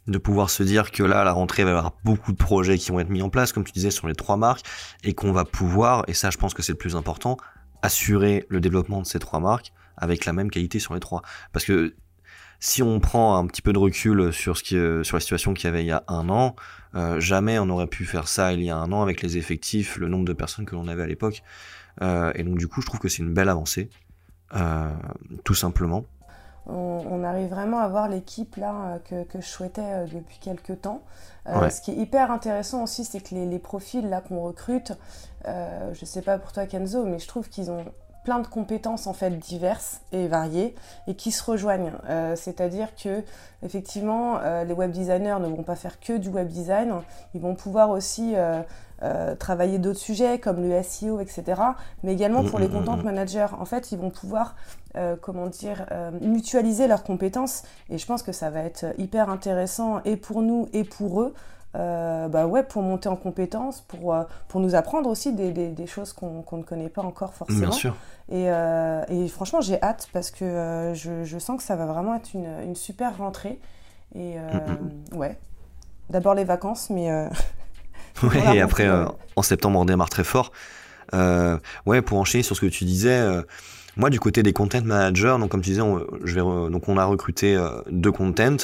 de 0.07 0.17
pouvoir 0.17 0.49
se 0.49 0.63
dire 0.63 0.91
que 0.91 1.03
là, 1.03 1.21
à 1.21 1.23
la 1.23 1.31
rentrée, 1.31 1.61
il 1.61 1.65
va 1.65 1.71
y 1.71 1.73
avoir 1.73 1.93
beaucoup 2.03 2.31
de 2.31 2.37
projets 2.37 2.77
qui 2.77 2.91
vont 2.91 2.99
être 2.99 3.09
mis 3.09 3.21
en 3.21 3.29
place, 3.29 3.53
comme 3.53 3.63
tu 3.63 3.71
disais, 3.71 3.91
sur 3.91 4.07
les 4.07 4.15
trois 4.15 4.37
marques, 4.37 4.65
et 5.03 5.13
qu'on 5.13 5.31
va 5.31 5.45
pouvoir, 5.45 6.03
et 6.07 6.13
ça, 6.13 6.29
je 6.29 6.37
pense 6.37 6.53
que 6.53 6.61
c'est 6.61 6.73
le 6.73 6.77
plus 6.77 6.95
important, 6.95 7.37
assurer 7.81 8.45
le 8.49 8.59
développement 8.59 9.01
de 9.01 9.05
ces 9.05 9.19
trois 9.19 9.39
marques 9.39 9.71
avec 9.95 10.25
la 10.25 10.33
même 10.33 10.49
qualité 10.49 10.79
sur 10.79 10.93
les 10.93 10.99
trois. 10.99 11.21
Parce 11.51 11.65
que 11.65 11.95
si 12.59 12.81
on 12.81 12.99
prend 12.99 13.37
un 13.37 13.45
petit 13.45 13.61
peu 13.61 13.71
de 13.73 13.77
recul 13.77 14.33
sur 14.33 14.57
ce 14.57 14.63
qui, 14.63 14.75
sur 15.05 15.17
la 15.17 15.19
situation 15.19 15.53
qu'il 15.53 15.65
y 15.65 15.67
avait 15.67 15.83
il 15.83 15.87
y 15.87 15.91
a 15.91 16.03
un 16.07 16.29
an, 16.29 16.55
jamais 17.19 17.59
on 17.59 17.69
aurait 17.69 17.87
pu 17.87 18.05
faire 18.05 18.29
ça 18.29 18.53
il 18.53 18.63
y 18.63 18.69
a 18.69 18.77
un 18.77 18.91
an 18.93 19.01
avec 19.01 19.21
les 19.21 19.37
effectifs, 19.37 19.97
le 19.97 20.07
nombre 20.07 20.23
de 20.23 20.31
personnes 20.31 20.65
que 20.65 20.73
l'on 20.75 20.87
avait 20.87 21.03
à 21.03 21.07
l'époque. 21.07 21.43
Euh, 22.01 22.31
et 22.35 22.43
donc 22.43 22.57
du 22.57 22.67
coup, 22.67 22.81
je 22.81 22.87
trouve 22.87 22.99
que 22.99 23.09
c'est 23.09 23.19
une 23.23 23.33
belle 23.33 23.49
avancée, 23.49 23.89
euh, 24.55 24.89
tout 25.43 25.55
simplement. 25.55 26.05
On, 26.65 27.25
arrive 27.25 27.49
vraiment 27.49 27.79
à 27.79 27.89
voir 27.89 28.07
l'équipe 28.07 28.55
là 28.55 28.99
euh, 29.11 29.25
que, 29.25 29.41
je 29.41 29.45
souhaitais 29.45 30.05
depuis 30.05 30.39
quelques 30.39 30.81
temps. 30.81 31.03
Ce 31.45 31.81
qui 31.81 31.91
est 31.91 31.95
hyper 31.95 32.31
intéressant 32.31 32.83
aussi, 32.83 33.03
c'est 33.03 33.19
que 33.19 33.35
les, 33.35 33.45
les, 33.45 33.59
profils 33.59 34.07
là 34.07 34.21
qu'on 34.21 34.41
recrute, 34.41 34.93
je 35.45 36.05
sais 36.05 36.21
pas 36.21 36.37
pour 36.37 36.53
toi 36.53 36.65
Kenzo, 36.65 37.05
mais 37.05 37.19
je 37.19 37.27
trouve 37.27 37.49
qu'ils 37.49 37.69
ont 37.69 37.83
plein 38.23 38.39
de 38.39 38.47
compétences 38.47 39.07
en 39.07 39.13
fait 39.13 39.31
diverses 39.31 40.01
et 40.11 40.27
variées 40.27 40.75
et 41.07 41.15
qui 41.15 41.31
se 41.31 41.43
rejoignent. 41.43 41.91
Euh, 42.09 42.35
c'est-à-dire 42.35 42.89
que 42.95 43.23
effectivement, 43.63 44.39
euh, 44.41 44.63
les 44.63 44.73
web 44.73 44.91
designers 44.91 45.37
ne 45.39 45.47
vont 45.47 45.63
pas 45.63 45.75
faire 45.75 45.99
que 45.99 46.17
du 46.17 46.29
web 46.29 46.47
design, 46.47 46.93
ils 47.33 47.41
vont 47.41 47.55
pouvoir 47.55 47.89
aussi 47.89 48.33
euh, 48.35 48.63
travailler 49.35 49.79
d'autres 49.79 49.99
sujets 49.99 50.39
comme 50.39 50.61
le 50.61 50.81
SEO, 50.81 51.19
etc. 51.19 51.61
Mais 52.03 52.13
également 52.13 52.43
pour 52.43 52.59
les 52.59 52.67
mm, 52.67 52.71
mm, 52.71 52.73
content 52.73 52.97
mm, 52.97 53.03
managers, 53.03 53.47
en 53.59 53.65
fait, 53.65 53.91
ils 53.91 53.97
vont 53.97 54.09
pouvoir 54.09 54.55
comment 55.21 55.47
dire 55.47 55.87
mutualiser 56.21 56.85
leurs 56.85 57.03
compétences 57.03 57.63
et 57.89 57.97
je 57.97 58.05
pense 58.05 58.21
que 58.21 58.31
ça 58.31 58.51
va 58.51 58.59
être 58.59 58.85
hyper 58.99 59.31
intéressant 59.31 60.01
et 60.05 60.17
pour 60.17 60.43
nous 60.43 60.69
et 60.71 60.83
pour 60.83 61.23
eux 61.23 61.33
euh, 61.75 62.27
bah 62.27 62.45
ouais, 62.45 62.61
pour 62.63 62.83
monter 62.83 63.09
en 63.09 63.15
compétences, 63.15 63.81
pour, 63.81 64.13
euh, 64.13 64.23
pour 64.47 64.61
nous 64.61 64.75
apprendre 64.75 65.09
aussi 65.09 65.33
des, 65.33 65.51
des, 65.51 65.87
choses 65.87 66.13
qu'on 66.13 66.43
ne 66.51 66.63
connaît 66.63 66.89
pas 66.89 67.01
encore 67.01 67.33
forcément. 67.33 67.61
Bien 67.61 67.71
sûr. 67.71 67.95
Et, 68.29 68.45
euh, 68.47 69.03
et 69.09 69.27
franchement, 69.27 69.59
j'ai 69.59 69.81
hâte 69.81 70.07
parce 70.13 70.29
que 70.29 70.93
je, 70.93 71.23
je, 71.23 71.39
sens 71.39 71.57
que 71.57 71.63
ça 71.63 71.75
va 71.75 71.85
vraiment 71.87 72.15
être 72.15 72.33
une, 72.35 72.47
une 72.63 72.75
super 72.75 73.17
rentrée. 73.17 73.59
Et 74.13 74.37
mm, 74.37 75.13
mm. 75.13 75.17
ouais, 75.17 75.39
d'abord 76.11 76.35
les 76.35 76.43
vacances, 76.43 76.91
mais. 76.91 77.11
ouais, 78.23 78.55
et 78.55 78.61
après, 78.61 78.87
en 79.35 79.41
septembre, 79.41 79.79
on 79.79 79.85
démarre 79.85 80.09
très 80.09 80.23
fort. 80.23 80.51
ouais, 81.11 82.01
pour 82.03 82.19
enchaîner 82.19 82.43
sur 82.43 82.55
ce 82.55 82.61
que 82.61 82.67
tu 82.67 82.85
disais 82.85 83.43
moi, 83.95 84.09
du 84.09 84.19
côté 84.19 84.41
des 84.43 84.53
content 84.53 84.81
managers, 84.83 85.35
donc 85.39 85.49
comme 85.49 85.61
tu 85.61 85.69
disais, 85.69 85.81
on, 85.81 86.05
je 86.23 86.35
vais 86.35 86.41
donc 86.41 86.89
on 86.89 86.97
a 86.97 87.05
recruté 87.05 87.55
euh, 87.55 87.69
deux 87.89 88.11
content. 88.11 88.57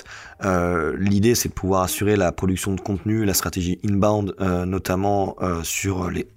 Euh, 0.43 0.95
L'idée, 0.97 1.35
c'est 1.35 1.49
de 1.49 1.53
pouvoir 1.53 1.83
assurer 1.83 2.15
la 2.15 2.31
production 2.31 2.73
de 2.73 2.81
contenu, 2.81 3.25
la 3.25 3.33
stratégie 3.33 3.79
inbound, 3.85 4.33
euh, 4.41 4.65
notamment 4.65 5.35
sur 5.63 6.09
les 6.09 6.27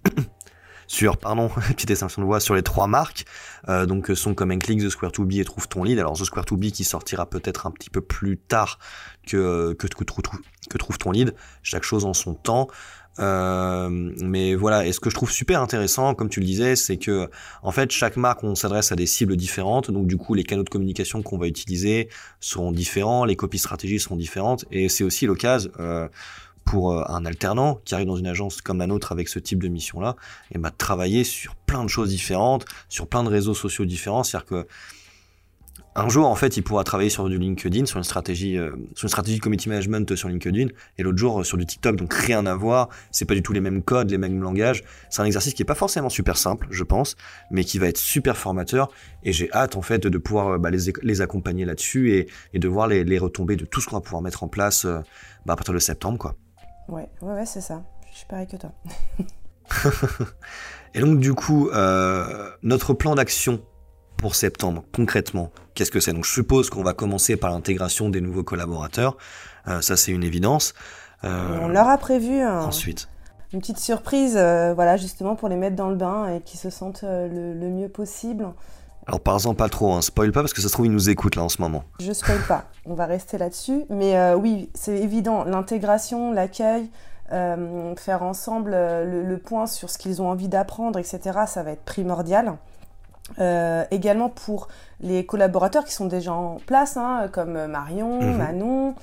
sur 0.87 1.17
pardon 1.17 1.49
petite 1.69 1.91
extinction 1.91 2.23
de 2.23 2.27
voix 2.27 2.41
sur 2.41 2.55
les 2.55 2.62
trois 2.62 2.87
marques. 2.87 3.25
Euh, 3.69 3.87
donc 3.87 4.09
sont 4.15 4.35
comme 4.35 4.51
un 4.51 4.59
click 4.59 4.81
The 4.81 4.89
Square 4.89 5.12
to 5.12 5.25
Be 5.25 5.35
et 5.35 5.45
Trouve 5.45 5.69
ton 5.69 5.85
lead 5.85 5.99
alors 5.99 6.19
The 6.19 6.25
Square 6.25 6.47
to 6.47 6.57
Be 6.57 6.71
qui 6.73 6.85
sortira 6.85 7.27
peut-être 7.27 7.67
un 7.67 7.71
petit 7.71 7.91
peu 7.91 8.01
plus 8.01 8.39
tard 8.39 8.79
que 9.27 9.73
que, 9.75 9.87
que, 9.87 10.05
que 10.05 10.79
Trouve 10.79 10.99
ton 10.99 11.11
lead 11.11 11.35
chaque 11.62 11.85
chose 11.85 12.05
en 12.05 12.15
son 12.15 12.35
temps. 12.35 12.69
Euh, 13.19 13.89
mais 13.91 14.55
voilà, 14.55 14.87
et 14.87 14.93
ce 14.93 15.01
que 15.01 15.11
je 15.11 15.15
trouve 15.15 15.31
super 15.31 15.61
intéressant, 15.61 16.15
comme 16.15 16.31
tu 16.31 16.41
le 16.41 16.47
disais, 16.47 16.77
c'est 16.77 16.97
que 16.97 17.29
en 17.62 17.71
fait 17.71 17.91
chaque 17.91 18.17
marque 18.17 18.43
on 18.43 18.55
s'adresse 18.55 18.91
à 18.91 18.97
des 18.97 19.07
cibles 19.07 19.37
différentes, 19.37 19.91
donc 19.91 20.07
du 20.07 20.17
coup 20.17 20.35
les 20.35 20.45
canaux 20.45 20.62
de 20.62 20.71
communication 20.71 21.23
qu'on 21.23 21.37
va 21.37 21.47
utiliser 21.47 22.09
seront 22.41 22.73
différents, 22.73 23.25
les 23.25 23.37
copies 23.37 23.59
stratégies 23.59 24.01
seront 24.01 24.17
différentes, 24.17 24.65
et 24.71 24.89
c'est 24.89 25.05
aussi 25.05 25.27
l'occasion 25.27 25.71
euh, 25.79 26.09
pour 26.64 26.92
euh, 26.92 27.04
un 27.09 27.25
alternant 27.25 27.81
qui 27.85 27.95
arrive 27.95 28.07
dans 28.07 28.16
une 28.16 28.26
agence 28.26 28.61
comme 28.61 28.78
la 28.78 28.87
nôtre 28.87 29.12
avec 29.12 29.28
ce 29.28 29.38
type 29.38 29.62
de 29.62 29.69
mission 29.69 30.00
là, 30.00 30.16
et 30.54 30.59
bah 30.59 30.71
travailler 30.71 31.25
sur 31.25 31.54
plein 31.54 31.85
de 31.85 31.88
choses 31.88 32.11
différentes, 32.11 32.64
sur 32.88 33.07
plein 33.07 33.25
de 33.25 33.28
réseaux 33.28 33.54
sociaux 33.54 33.85
différents, 33.85 34.23
c'est-à-dire 34.23 34.47
que 34.47 34.66
un 35.95 36.09
jour, 36.09 36.26
en 36.26 36.35
fait, 36.35 36.57
il 36.57 36.62
pourra 36.62 36.85
travailler 36.85 37.11
sur 37.11 37.28
du 37.28 37.38
LinkedIn, 37.38 37.85
sur 37.85 37.99
une 37.99 38.04
stratégie, 38.04 38.57
euh, 38.57 38.71
sur 38.95 39.04
une 39.04 39.11
stratégie 39.11 39.38
community 39.38 39.69
management 39.69 40.16
sur 40.16 40.28
LinkedIn, 40.31 40.69
et 40.97 41.02
l'autre 41.02 41.19
jour 41.19 41.45
sur 41.45 41.59
du 41.59 41.66
TikTok. 41.66 41.97
Donc 41.97 42.14
rien 42.14 42.47
à 42.47 42.54
voir. 42.54 42.88
C'est 43.11 43.26
pas 43.26 43.35
du 43.35 43.42
tout 43.42 43.52
les 43.52 43.61
mêmes 43.61 43.83
codes, 43.83 44.11
les 44.11 44.16
mêmes 44.16 44.40
langages. 44.40 44.85
C'est 45.11 45.21
un 45.21 45.26
exercice 45.26 45.52
qui 45.52 45.61
est 45.61 45.66
pas 45.66 45.75
forcément 45.75 46.09
super 46.09 46.38
simple, 46.38 46.66
je 46.71 46.83
pense, 46.83 47.16
mais 47.50 47.64
qui 47.64 47.78
va 47.78 47.88
être 47.88 47.99
super 47.99 48.38
formateur. 48.38 48.90
Et 49.23 49.33
j'ai 49.35 49.52
hâte, 49.52 49.76
en 49.76 49.83
fait, 49.83 50.07
de 50.07 50.19
pouvoir 50.19 50.59
bah, 50.59 50.71
les, 50.71 51.21
accompagner 51.21 51.66
là-dessus 51.66 52.12
et, 52.12 52.28
et, 52.54 52.59
de 52.59 52.69
voir 52.69 52.87
les, 52.88 53.04
les 53.04 53.19
retombées 53.19 53.57
de 53.57 53.66
tout 53.66 53.83
ce 53.83 53.87
qu'on 53.87 53.97
va 53.97 54.02
pouvoir 54.02 54.23
mettre 54.23 54.45
en 54.45 54.49
place 54.49 54.87
bah, 54.87 55.52
à 55.52 55.57
partir 55.57 55.75
de 55.75 55.78
septembre, 55.78 56.16
quoi. 56.16 56.37
Ouais, 56.89 57.09
ouais, 57.21 57.35
ouais, 57.35 57.47
c'est 57.47 57.61
ça. 57.61 57.83
Je 58.12 58.19
suis 58.19 58.27
pareil 58.27 58.47
que 58.47 58.57
toi. 58.57 58.73
et 60.95 61.01
donc, 61.01 61.19
du 61.19 61.35
coup, 61.35 61.69
euh, 61.71 62.51
notre 62.62 62.95
plan 62.95 63.15
d'action 63.15 63.62
pour 64.17 64.35
septembre, 64.35 64.85
concrètement, 64.95 65.51
qu'est-ce 65.75 65.91
que 65.91 66.01
c'est? 66.01 66.12
Donc, 66.12 66.25
je 66.25 66.33
suppose 66.33 66.71
qu'on 66.71 66.83
va 66.83 66.93
commencer 66.93 67.37
par 67.37 67.51
l'intégration 67.51 68.11
des 68.11 68.21
nouveaux 68.21 68.45
collaborateurs. 68.45 69.17
Euh, 69.69 69.81
ça, 69.81 69.97
c'est 69.97 70.12
une 70.12 70.25
évidence. 70.25 70.75
Euh, 71.25 71.59
on 71.62 71.69
leur 71.69 71.89
a 71.89 71.99
prévu 71.99 72.41
un, 72.41 72.62
ensuite. 72.62 73.09
une 73.53 73.61
petite 73.61 73.79
surprise, 73.79 74.35
voilà, 74.35 74.97
justement 74.97 75.37
pour 75.37 75.49
les 75.49 75.57
mettre 75.57 75.77
dans 75.77 75.89
le 75.89 75.97
bain 75.97 76.35
et 76.35 76.41
qu'ils 76.41 76.61
se 76.61 76.69
sentent 76.69 77.03
le, 77.05 77.55
le, 77.55 77.69
mieux 77.69 77.89
possible. 77.89 78.49
Alors, 79.06 79.21
par 79.21 79.35
exemple, 79.35 79.56
pas 79.56 79.68
trop, 79.68 79.92
hein, 79.92 80.02
spoil 80.02 80.32
pas 80.32 80.40
parce 80.40 80.52
que 80.52 80.61
ça 80.61 80.68
se 80.68 80.73
trouve, 80.73 80.87
ils 80.87 80.92
nous 80.92 81.11
écoutent 81.11 81.37
là 81.37 81.42
en 81.42 81.49
ce 81.49 81.61
moment. 81.61 81.85
Je 82.00 82.12
spoil 82.12 82.40
pas, 82.47 82.64
on 82.87 82.94
va 82.94 83.06
rester 83.06 83.38
là-dessus. 83.38 83.85
Mais 83.90 84.16
euh, 84.16 84.37
oui, 84.37 84.71
c'est 84.75 84.97
évident, 84.97 85.44
l'intégration, 85.44 86.32
l'accueil, 86.32 86.88
euh, 87.32 87.94
faire 87.97 88.23
ensemble 88.23 88.71
le, 88.71 89.23
le, 89.25 89.38
point 89.38 89.66
sur 89.66 89.90
ce 89.90 89.99
qu'ils 89.99 90.23
ont 90.23 90.28
envie 90.28 90.49
d'apprendre, 90.49 90.99
etc., 90.99 91.40
ça 91.47 91.62
va 91.62 91.73
être 91.73 91.85
primordial. 91.85 92.56
Euh, 93.38 93.85
également 93.90 94.28
pour 94.28 94.68
les 95.00 95.25
collaborateurs 95.25 95.85
qui 95.85 95.92
sont 95.92 96.06
déjà 96.06 96.32
en 96.32 96.56
place, 96.66 96.97
hein, 96.97 97.28
comme 97.32 97.66
Marion, 97.66 98.21
mmh. 98.21 98.37
Manon, 98.37 98.94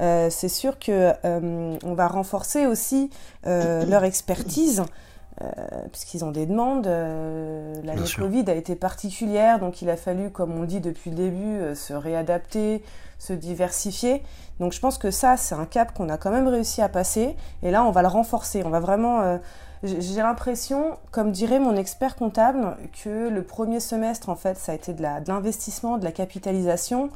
euh, 0.00 0.28
c'est 0.30 0.48
sûr 0.48 0.78
que 0.78 1.12
euh, 1.24 1.76
on 1.82 1.94
va 1.94 2.08
renforcer 2.08 2.66
aussi 2.66 3.10
leur 3.44 4.04
expertise. 4.04 4.82
Puisqu'ils 5.90 6.24
ont 6.24 6.30
des 6.30 6.46
demandes, 6.46 6.86
l'année 6.86 8.08
Covid 8.16 8.44
a 8.48 8.54
été 8.54 8.76
particulière, 8.76 9.58
donc 9.58 9.82
il 9.82 9.90
a 9.90 9.96
fallu, 9.96 10.30
comme 10.30 10.52
on 10.56 10.60
le 10.60 10.66
dit 10.66 10.80
depuis 10.80 11.10
le 11.10 11.16
début, 11.16 11.74
se 11.74 11.92
réadapter, 11.92 12.82
se 13.18 13.32
diversifier. 13.32 14.22
Donc 14.60 14.72
je 14.72 14.80
pense 14.80 14.96
que 14.96 15.10
ça, 15.10 15.36
c'est 15.36 15.54
un 15.54 15.66
cap 15.66 15.92
qu'on 15.92 16.08
a 16.08 16.16
quand 16.16 16.30
même 16.30 16.48
réussi 16.48 16.82
à 16.82 16.88
passer, 16.88 17.36
et 17.62 17.70
là, 17.70 17.84
on 17.84 17.90
va 17.90 18.02
le 18.02 18.08
renforcer. 18.08 18.62
On 18.64 18.70
va 18.70 18.80
vraiment 18.80 19.38
j'ai 19.84 20.22
l'impression, 20.22 20.98
comme 21.10 21.30
dirait 21.30 21.58
mon 21.58 21.76
expert 21.76 22.16
comptable, 22.16 22.76
que 23.04 23.28
le 23.28 23.42
premier 23.42 23.80
semestre, 23.80 24.28
en 24.28 24.36
fait, 24.36 24.56
ça 24.56 24.72
a 24.72 24.74
été 24.74 24.94
de 24.94 25.02
l'investissement, 25.02 25.96
de, 25.96 26.00
de, 26.00 26.04
la 26.04 26.12
capitalisation. 26.12 27.10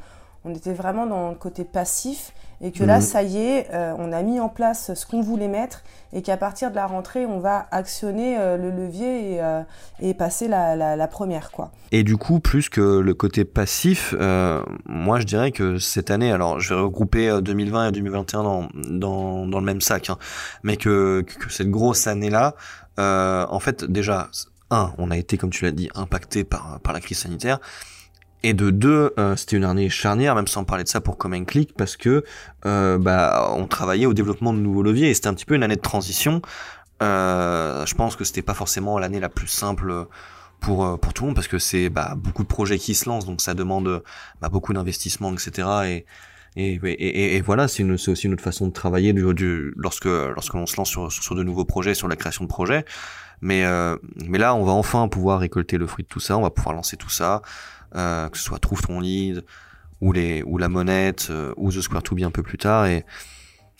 On 0.45 0.53
était 0.53 0.73
vraiment 0.73 1.05
dans 1.05 1.29
le 1.29 1.35
côté 1.35 1.63
passif 1.63 2.33
et 2.61 2.71
que 2.71 2.83
mmh. 2.83 2.87
là, 2.87 3.01
ça 3.01 3.23
y 3.23 3.37
est, 3.37 3.67
euh, 3.73 3.93
on 3.97 4.11
a 4.11 4.21
mis 4.21 4.39
en 4.39 4.49
place 4.49 4.93
ce 4.93 5.05
qu'on 5.05 5.21
voulait 5.21 5.47
mettre 5.47 5.83
et 6.11 6.21
qu'à 6.21 6.37
partir 6.37 6.71
de 6.71 6.75
la 6.75 6.87
rentrée, 6.87 7.25
on 7.25 7.39
va 7.39 7.67
actionner 7.71 8.37
euh, 8.37 8.57
le 8.57 8.71
levier 8.71 9.33
et, 9.33 9.41
euh, 9.41 9.61
et 9.99 10.13
passer 10.13 10.47
la, 10.47 10.75
la, 10.75 10.95
la, 10.95 11.07
première, 11.07 11.51
quoi. 11.51 11.71
Et 11.91 12.03
du 12.03 12.17
coup, 12.17 12.39
plus 12.39 12.69
que 12.69 12.81
le 12.99 13.13
côté 13.13 13.45
passif, 13.45 14.15
euh, 14.19 14.63
moi, 14.87 15.19
je 15.19 15.25
dirais 15.25 15.51
que 15.51 15.77
cette 15.77 16.09
année, 16.09 16.31
alors, 16.31 16.59
je 16.59 16.73
vais 16.73 16.81
regrouper 16.81 17.39
2020 17.41 17.89
et 17.89 17.91
2021 17.91 18.43
dans, 18.43 18.67
dans, 18.73 19.47
dans 19.47 19.59
le 19.59 19.65
même 19.65 19.81
sac, 19.81 20.09
hein, 20.09 20.17
mais 20.63 20.77
que, 20.77 21.21
que 21.21 21.51
cette 21.51 21.69
grosse 21.69 22.07
année-là, 22.07 22.55
en 22.97 23.59
fait, 23.59 23.85
déjà, 23.85 24.29
un, 24.71 24.91
on 24.97 25.09
a 25.09 25.17
été, 25.17 25.37
comme 25.37 25.51
tu 25.51 25.63
l'as 25.65 25.71
dit, 25.71 25.89
impacté 25.95 26.43
par, 26.43 26.79
par 26.81 26.93
la 26.93 26.99
crise 26.99 27.19
sanitaire. 27.19 27.59
Et 28.43 28.53
de 28.53 28.69
deux, 28.69 29.13
euh, 29.19 29.35
c'était 29.35 29.57
une 29.57 29.65
année 29.65 29.89
charnière, 29.89 30.33
même 30.33 30.47
sans 30.47 30.63
parler 30.63 30.83
de 30.85 30.89
ça 30.89 31.01
pour 31.01 31.17
Common 31.17 31.43
Click, 31.43 31.73
parce 31.75 31.97
que 31.97 32.23
euh, 32.65 32.97
bah, 32.97 33.53
on 33.55 33.67
travaillait 33.67 34.05
au 34.05 34.13
développement 34.13 34.53
de 34.53 34.59
nouveaux 34.59 34.83
leviers 34.83 35.09
et 35.09 35.13
c'était 35.13 35.27
un 35.27 35.33
petit 35.33 35.45
peu 35.45 35.55
une 35.55 35.63
année 35.63 35.75
de 35.75 35.81
transition. 35.81 36.41
Euh, 37.03 37.85
je 37.85 37.95
pense 37.95 38.15
que 38.15 38.23
c'était 38.23 38.41
pas 38.41 38.53
forcément 38.53 38.97
l'année 38.97 39.19
la 39.19 39.29
plus 39.29 39.47
simple 39.47 40.07
pour 40.59 40.99
pour 40.99 41.13
tout 41.13 41.23
le 41.23 41.27
monde 41.27 41.35
parce 41.35 41.47
que 41.47 41.59
c'est 41.59 41.89
bah, 41.89 42.15
beaucoup 42.17 42.43
de 42.43 42.47
projets 42.47 42.77
qui 42.77 42.95
se 42.95 43.07
lancent, 43.09 43.25
donc 43.25 43.41
ça 43.41 43.53
demande 43.53 44.03
bah, 44.41 44.49
beaucoup 44.49 44.73
d'investissement, 44.73 45.33
etc. 45.33 45.67
Et 45.85 46.05
et, 46.55 47.41
voilà, 47.41 47.67
c'est 47.67 47.83
aussi 47.83 48.25
une 48.25 48.33
autre 48.33 48.43
façon 48.43 48.67
de 48.67 48.73
travailler 48.73 49.13
du, 49.13 49.73
lorsque 49.75 50.05
lorsqu'on 50.05 50.65
se 50.65 50.77
lance 50.77 50.89
sur, 50.89 51.35
de 51.35 51.43
nouveaux 51.43 51.65
projets, 51.65 51.93
sur 51.93 52.07
la 52.07 52.15
création 52.15 52.43
de 52.43 52.49
projets. 52.49 52.85
Mais 53.41 53.63
euh, 53.63 53.95
mais 54.27 54.37
là, 54.37 54.53
on 54.55 54.65
va 54.65 54.73
enfin 54.73 55.07
pouvoir 55.07 55.39
récolter 55.39 55.77
le 55.77 55.87
fruit 55.87 56.03
de 56.03 56.09
tout 56.09 56.19
ça, 56.19 56.37
on 56.37 56.41
va 56.41 56.49
pouvoir 56.49 56.75
lancer 56.75 56.97
tout 56.97 57.09
ça 57.09 57.41
euh, 57.95 58.27
que 58.29 58.37
ce 58.37 58.43
soit 58.43 58.59
Trouve 58.59 58.81
ton 58.81 58.99
lead 58.99 59.45
ou 60.01 60.11
la 60.11 60.69
monette 60.69 61.27
euh, 61.29 61.53
ou 61.55 61.71
The 61.71 61.81
Square 61.81 62.03
to 62.03 62.15
Be 62.15 62.23
un 62.23 62.31
peu 62.31 62.43
plus 62.43 62.57
tard 62.57 62.85
et 62.85 63.05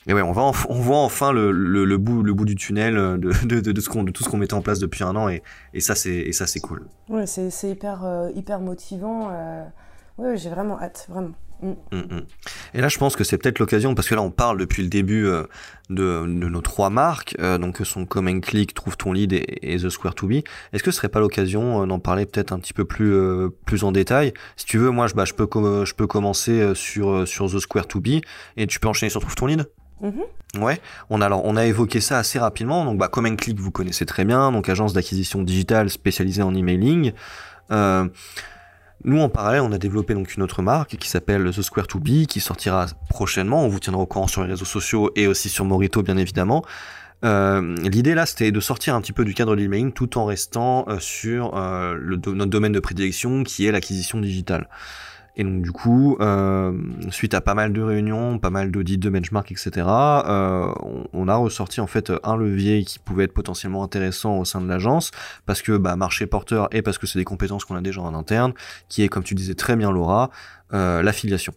et 0.08 0.14
ouais, 0.14 0.22
on, 0.22 0.32
voit 0.32 0.98
enfin 0.98 1.34
le, 1.34 1.98
bout, 1.98 2.46
du 2.46 2.56
tunnel 2.56 2.96
de, 2.96 3.72
tout 3.72 4.24
ce 4.24 4.30
qu'on 4.30 4.38
mettait 4.38 4.54
en 4.54 4.62
place 4.62 4.80
depuis 4.80 5.04
un 5.04 5.16
an 5.16 5.30
et, 5.30 5.42
ça 5.82 5.94
c'est 5.94 6.60
cool. 6.62 6.88
C'est 7.26 7.70
hyper 7.70 8.60
motivant. 8.60 9.30
Euh... 9.32 9.66
J'ai 10.36 10.50
vraiment 10.50 10.80
hâte, 10.82 11.06
vraiment. 11.10 11.34
Mm. 11.62 11.74
Mm. 11.92 12.22
Et 12.74 12.82
là, 12.82 12.88
je 12.88 12.98
pense 12.98 13.16
que 13.16 13.24
c'est 13.24 13.38
peut-être 13.38 13.60
l'occasion, 13.60 13.96
parce 13.96 14.08
que 14.08 14.16
là, 14.16 14.22
on 14.22 14.32
parle 14.32 14.58
depuis 14.58 14.84
le 14.84 14.90
début 14.90 15.26
euh, 15.26 15.44
de, 15.90 16.22
de, 16.22 16.50
nos 16.50 16.62
trois 16.62 16.90
marques, 16.90 17.36
euh, 17.40 17.58
donc 17.58 17.78
sont 17.84 18.06
Come 18.06 18.42
Click, 18.42 18.74
Trouve 18.74 18.98
ton 18.98 19.14
lead 19.14 19.34
et, 19.34 19.46
et, 19.62 19.78
The 19.78 19.90
Square 19.90 20.16
to 20.16 20.28
Be. 20.28 20.42
Est-ce 20.74 20.84
que 20.84 20.92
ce 20.92 20.98
serait 20.98 21.10
pas 21.10 21.20
l'occasion 21.20 21.84
euh, 21.84 21.86
d'en 21.86 22.00
parler 22.00 22.26
peut-être 22.26 22.52
un 22.52 22.60
petit 22.60 22.74
peu 22.74 22.86
plus 22.86 23.14
euh, 23.14 23.50
plus 23.66 23.84
en 23.84 23.92
détail? 23.92 24.34
Si 24.56 24.66
tu 24.66 24.78
veux, 24.78 24.92
moi, 24.92 25.08
je, 25.08 25.16
bah, 25.16 25.26
je 25.26 25.34
peux 25.34 25.48
je 25.86 25.94
peux 25.94 26.08
commencer 26.08 26.74
sur 26.76 27.28
sur 27.28 27.52
The 27.52 27.60
Square 27.60 27.88
to 27.88 28.00
Be 28.00 28.22
et 28.58 28.68
tu 28.68 28.80
peux 28.80 28.88
enchaîner 28.88 29.10
sur 29.10 29.22
Trouve 29.22 29.36
ton 29.36 29.48
lead? 29.48 29.68
Mm 30.02 30.10
-hmm. 30.10 30.24
Ouais, 30.58 30.82
on 31.10 31.22
a 31.22 31.26
alors 31.26 31.46
on 31.46 31.56
a 31.58 31.66
évoqué 31.66 32.02
ça 32.02 32.18
assez 32.18 32.40
rapidement. 32.40 32.86
Donc 32.86 32.98
bah 32.98 33.10
Click, 33.38 33.60
vous 33.60 33.72
connaissez 33.72 34.06
très 34.06 34.26
bien, 34.26 34.52
donc 34.52 34.68
agence 34.70 34.94
d'acquisition 34.94 35.44
digitale 35.44 35.90
spécialisée 35.90 36.42
en 36.42 36.56
emailing. 36.56 37.12
Euh, 37.72 38.08
nous, 39.06 39.20
en 39.20 39.30
parallèle, 39.30 39.62
on 39.62 39.72
a 39.72 39.78
développé 39.78 40.14
donc 40.14 40.36
une 40.36 40.44
autre 40.44 40.62
marque 40.62 40.98
qui 40.98 41.08
s'appelle 41.08 41.52
The 41.52 41.62
Square 41.62 41.88
to 41.88 42.00
Be, 42.00 42.26
qui 42.28 42.42
sortira 42.42 42.88
prochainement. 43.10 43.64
On 43.64 43.70
vous 43.70 43.80
tiendra 43.80 44.02
au 44.02 44.06
courant 44.06 44.28
sur 44.28 44.44
les 44.44 44.50
réseaux 44.50 44.66
sociaux 44.66 45.12
et 45.16 45.28
aussi 45.28 45.48
sur 45.48 45.64
Morito, 45.64 46.04
bien 46.04 46.18
évidemment. 46.18 46.66
Euh, 47.24 47.76
L'idée 47.78 48.14
là, 48.14 48.26
c'était 48.26 48.52
de 48.52 48.60
sortir 48.60 48.96
un 48.96 49.02
petit 49.02 49.14
peu 49.14 49.24
du 49.24 49.34
cadre 49.34 49.56
de 49.56 49.62
l'emailing 49.62 49.92
tout 49.92 50.18
en 50.18 50.26
restant 50.26 50.86
euh, 50.88 51.00
sur 51.00 51.56
euh, 51.58 51.98
notre 52.02 52.46
domaine 52.46 52.72
de 52.72 52.80
prédilection 52.80 53.44
qui 53.44 53.66
est 53.66 53.72
l'acquisition 53.72 54.20
digitale. 54.20 54.68
Et 55.36 55.44
donc 55.44 55.62
du 55.62 55.72
coup, 55.72 56.18
euh, 56.20 56.78
suite 57.10 57.34
à 57.34 57.42
pas 57.42 57.54
mal 57.54 57.72
de 57.72 57.82
réunions, 57.82 58.40
pas 58.40 58.50
mal 58.50 58.72
d'audits 58.72 58.98
de 58.98 59.10
benchmark, 59.10 59.52
etc., 59.52 59.72
euh, 59.88 60.74
on, 61.14 61.28
a 61.28 61.36
ressorti 61.36 61.82
en 61.82 61.88
fait 61.88 62.12
un 62.24 62.36
levier 62.36 62.84
qui 62.84 63.00
pouvait 63.00 63.26
être 63.26 63.34
potentiellement 63.34 63.84
intéressant 63.84 64.38
au 64.38 64.46
sein 64.46 64.60
de 64.62 64.68
l'agence, 64.68 65.12
parce 65.46 65.62
que 65.62 65.78
bah, 65.78 65.96
marché 65.96 66.26
porteur 66.26 66.68
et 66.72 66.82
parce 66.82 66.98
que 66.98 67.08
c'est 67.08 67.20
des 67.20 67.26
compétences 67.26 67.66
qu'on 67.66 67.76
a 67.76 67.82
déjà 67.82 68.02
en 68.02 68.14
interne, 68.14 68.54
qui 68.90 69.04
est, 69.04 69.08
comme 69.08 69.24
tu 69.24 69.36
disais 69.36 69.54
très 69.54 69.76
bien 69.76 69.92
Laura, 69.92 70.30
euh, 70.74 71.02
l'affiliation. 71.02 71.54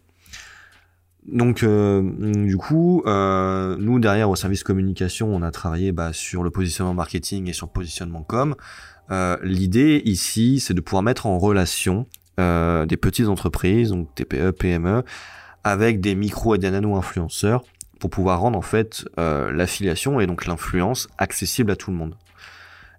Donc 1.26 1.62
euh, 1.62 2.02
du 2.46 2.56
coup, 2.56 3.02
euh, 3.06 3.76
nous 3.78 4.00
derrière 4.00 4.28
au 4.28 4.36
service 4.36 4.64
communication, 4.64 5.32
on 5.32 5.42
a 5.42 5.50
travaillé 5.50 5.92
bah, 5.92 6.12
sur 6.12 6.42
le 6.42 6.50
positionnement 6.50 6.94
marketing 6.94 7.48
et 7.48 7.52
sur 7.52 7.66
le 7.66 7.72
positionnement 7.72 8.22
com. 8.22 8.56
Euh, 9.10 9.36
L'idée 9.42 10.02
ici, 10.04 10.58
c'est 10.58 10.74
de 10.74 10.80
pouvoir 10.80 11.02
mettre 11.02 11.26
en 11.26 11.38
relation 11.38 12.06
euh, 12.42 12.86
des 12.86 12.96
petites 12.96 13.28
entreprises, 13.28 13.90
donc 13.90 14.12
TPE, 14.14 14.50
PME, 14.50 15.04
avec 15.64 16.00
des 16.00 16.14
micro 16.14 16.54
et 16.56 16.58
des 16.58 16.70
nano-influenceurs 16.70 17.62
pour 18.00 18.10
pouvoir 18.10 18.40
rendre 18.40 18.58
en 18.58 18.62
fait 18.62 19.04
euh, 19.18 19.52
l'affiliation 19.52 20.20
et 20.20 20.26
donc 20.26 20.46
l'influence 20.46 21.08
accessible 21.18 21.70
à 21.70 21.76
tout 21.76 21.92
le 21.92 21.96
monde. 21.96 22.16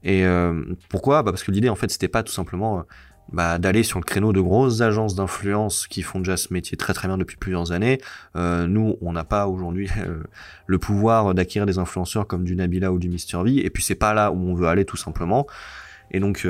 Et 0.03 0.25
euh, 0.25 0.63
pourquoi? 0.87 1.23
Bah 1.23 1.31
Parce 1.31 1.43
que 1.43 1.51
l'idée 1.51 1.69
en 1.69 1.75
fait 1.75 1.91
c'était 1.91 2.07
pas 2.07 2.23
tout 2.23 2.31
simplement 2.31 2.83
bah, 3.33 3.57
d'aller 3.57 3.83
sur 3.83 3.99
le 3.99 4.05
créneau 4.05 4.31
de 4.31 4.39
grosses 4.39 4.79
agences 4.79 5.15
d'influence 5.15 5.87
qui 5.87 6.03
font 6.03 6.19
déjà 6.19 6.37
ce 6.37 6.53
métier 6.53 6.77
très 6.77 6.93
très 6.93 7.09
bien 7.09 7.17
depuis 7.17 7.35
plusieurs 7.35 7.73
années. 7.73 7.99
Nous, 8.35 8.97
on 9.01 9.11
n'a 9.11 9.23
pas 9.25 9.47
aujourd'hui 9.47 9.89
le 10.67 10.79
pouvoir 10.79 11.33
d'acquérir 11.33 11.65
des 11.65 11.79
influenceurs 11.79 12.27
comme 12.27 12.45
du 12.45 12.55
Nabila 12.55 12.93
ou 12.93 12.99
du 12.99 13.09
Mister 13.09 13.37
V, 13.43 13.65
et 13.65 13.69
puis 13.69 13.83
c'est 13.83 13.95
pas 13.95 14.13
là 14.13 14.31
où 14.31 14.37
on 14.37 14.55
veut 14.55 14.67
aller 14.67 14.85
tout 14.85 14.97
simplement. 14.97 15.47
Et 16.11 16.19
donc 16.19 16.47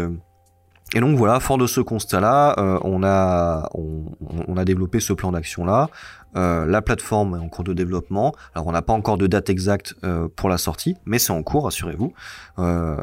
et 0.93 0.99
donc 0.99 1.17
voilà, 1.17 1.39
fort 1.39 1.57
de 1.57 1.67
ce 1.67 1.81
constat-là, 1.81 2.55
euh, 2.57 2.79
on, 2.83 3.03
a, 3.03 3.69
on, 3.73 4.05
on, 4.47 4.57
a 4.57 4.65
développé 4.65 4.99
ce 4.99 5.13
plan 5.13 5.31
d'action-là. 5.31 5.89
Euh, 6.35 6.65
la 6.65 6.81
plateforme 6.81 7.35
est 7.35 7.39
en 7.39 7.47
cours 7.47 7.63
de 7.63 7.73
développement. 7.73 8.33
Alors 8.55 8.67
on 8.67 8.71
n'a 8.71 8.81
pas 8.81 8.93
encore 8.93 9.17
de 9.17 9.27
date 9.27 9.49
exacte 9.49 9.95
euh, 10.03 10.27
pour 10.35 10.49
la 10.49 10.57
sortie, 10.57 10.95
mais 11.05 11.19
c'est 11.19 11.31
en 11.31 11.43
cours, 11.43 11.65
rassurez-vous. 11.65 12.13
Euh, 12.59 12.95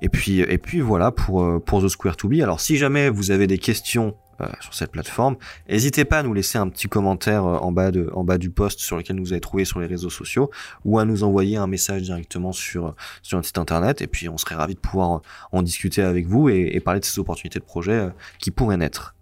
et 0.00 0.08
puis 0.08 0.40
et 0.40 0.58
puis 0.58 0.80
voilà 0.80 1.10
pour 1.10 1.62
pour 1.64 1.82
The 1.82 1.88
Square 1.88 2.16
to 2.16 2.28
Be. 2.28 2.40
Alors 2.42 2.60
si 2.60 2.76
jamais 2.76 3.10
vous 3.10 3.30
avez 3.30 3.46
des 3.46 3.58
questions 3.58 4.14
euh, 4.40 4.46
sur 4.60 4.74
cette 4.74 4.90
plateforme. 4.90 5.36
N'hésitez 5.68 6.04
pas 6.04 6.18
à 6.18 6.22
nous 6.22 6.34
laisser 6.34 6.58
un 6.58 6.68
petit 6.68 6.88
commentaire 6.88 7.44
euh, 7.44 7.58
en 7.58 7.72
bas 7.72 7.90
de, 7.90 8.10
en 8.14 8.24
bas 8.24 8.38
du 8.38 8.50
post 8.50 8.80
sur 8.80 8.96
lequel 8.96 9.20
vous 9.20 9.32
avez 9.32 9.40
trouvé 9.40 9.64
sur 9.64 9.80
les 9.80 9.86
réseaux 9.86 10.10
sociaux, 10.10 10.50
ou 10.84 10.98
à 10.98 11.04
nous 11.04 11.24
envoyer 11.24 11.56
un 11.56 11.66
message 11.66 12.02
directement 12.02 12.52
sur 12.52 12.94
sur 13.22 13.38
notre 13.38 13.46
site 13.46 13.58
internet. 13.58 14.02
Et 14.02 14.06
puis 14.06 14.28
on 14.28 14.36
serait 14.38 14.54
ravi 14.54 14.74
de 14.74 14.80
pouvoir 14.80 15.20
en 15.52 15.62
discuter 15.62 16.02
avec 16.02 16.26
vous 16.26 16.48
et, 16.48 16.70
et 16.72 16.80
parler 16.80 17.00
de 17.00 17.04
ces 17.04 17.18
opportunités 17.18 17.58
de 17.58 17.64
projet 17.64 17.92
euh, 17.92 18.10
qui 18.38 18.50
pourraient 18.50 18.76
naître. 18.76 19.14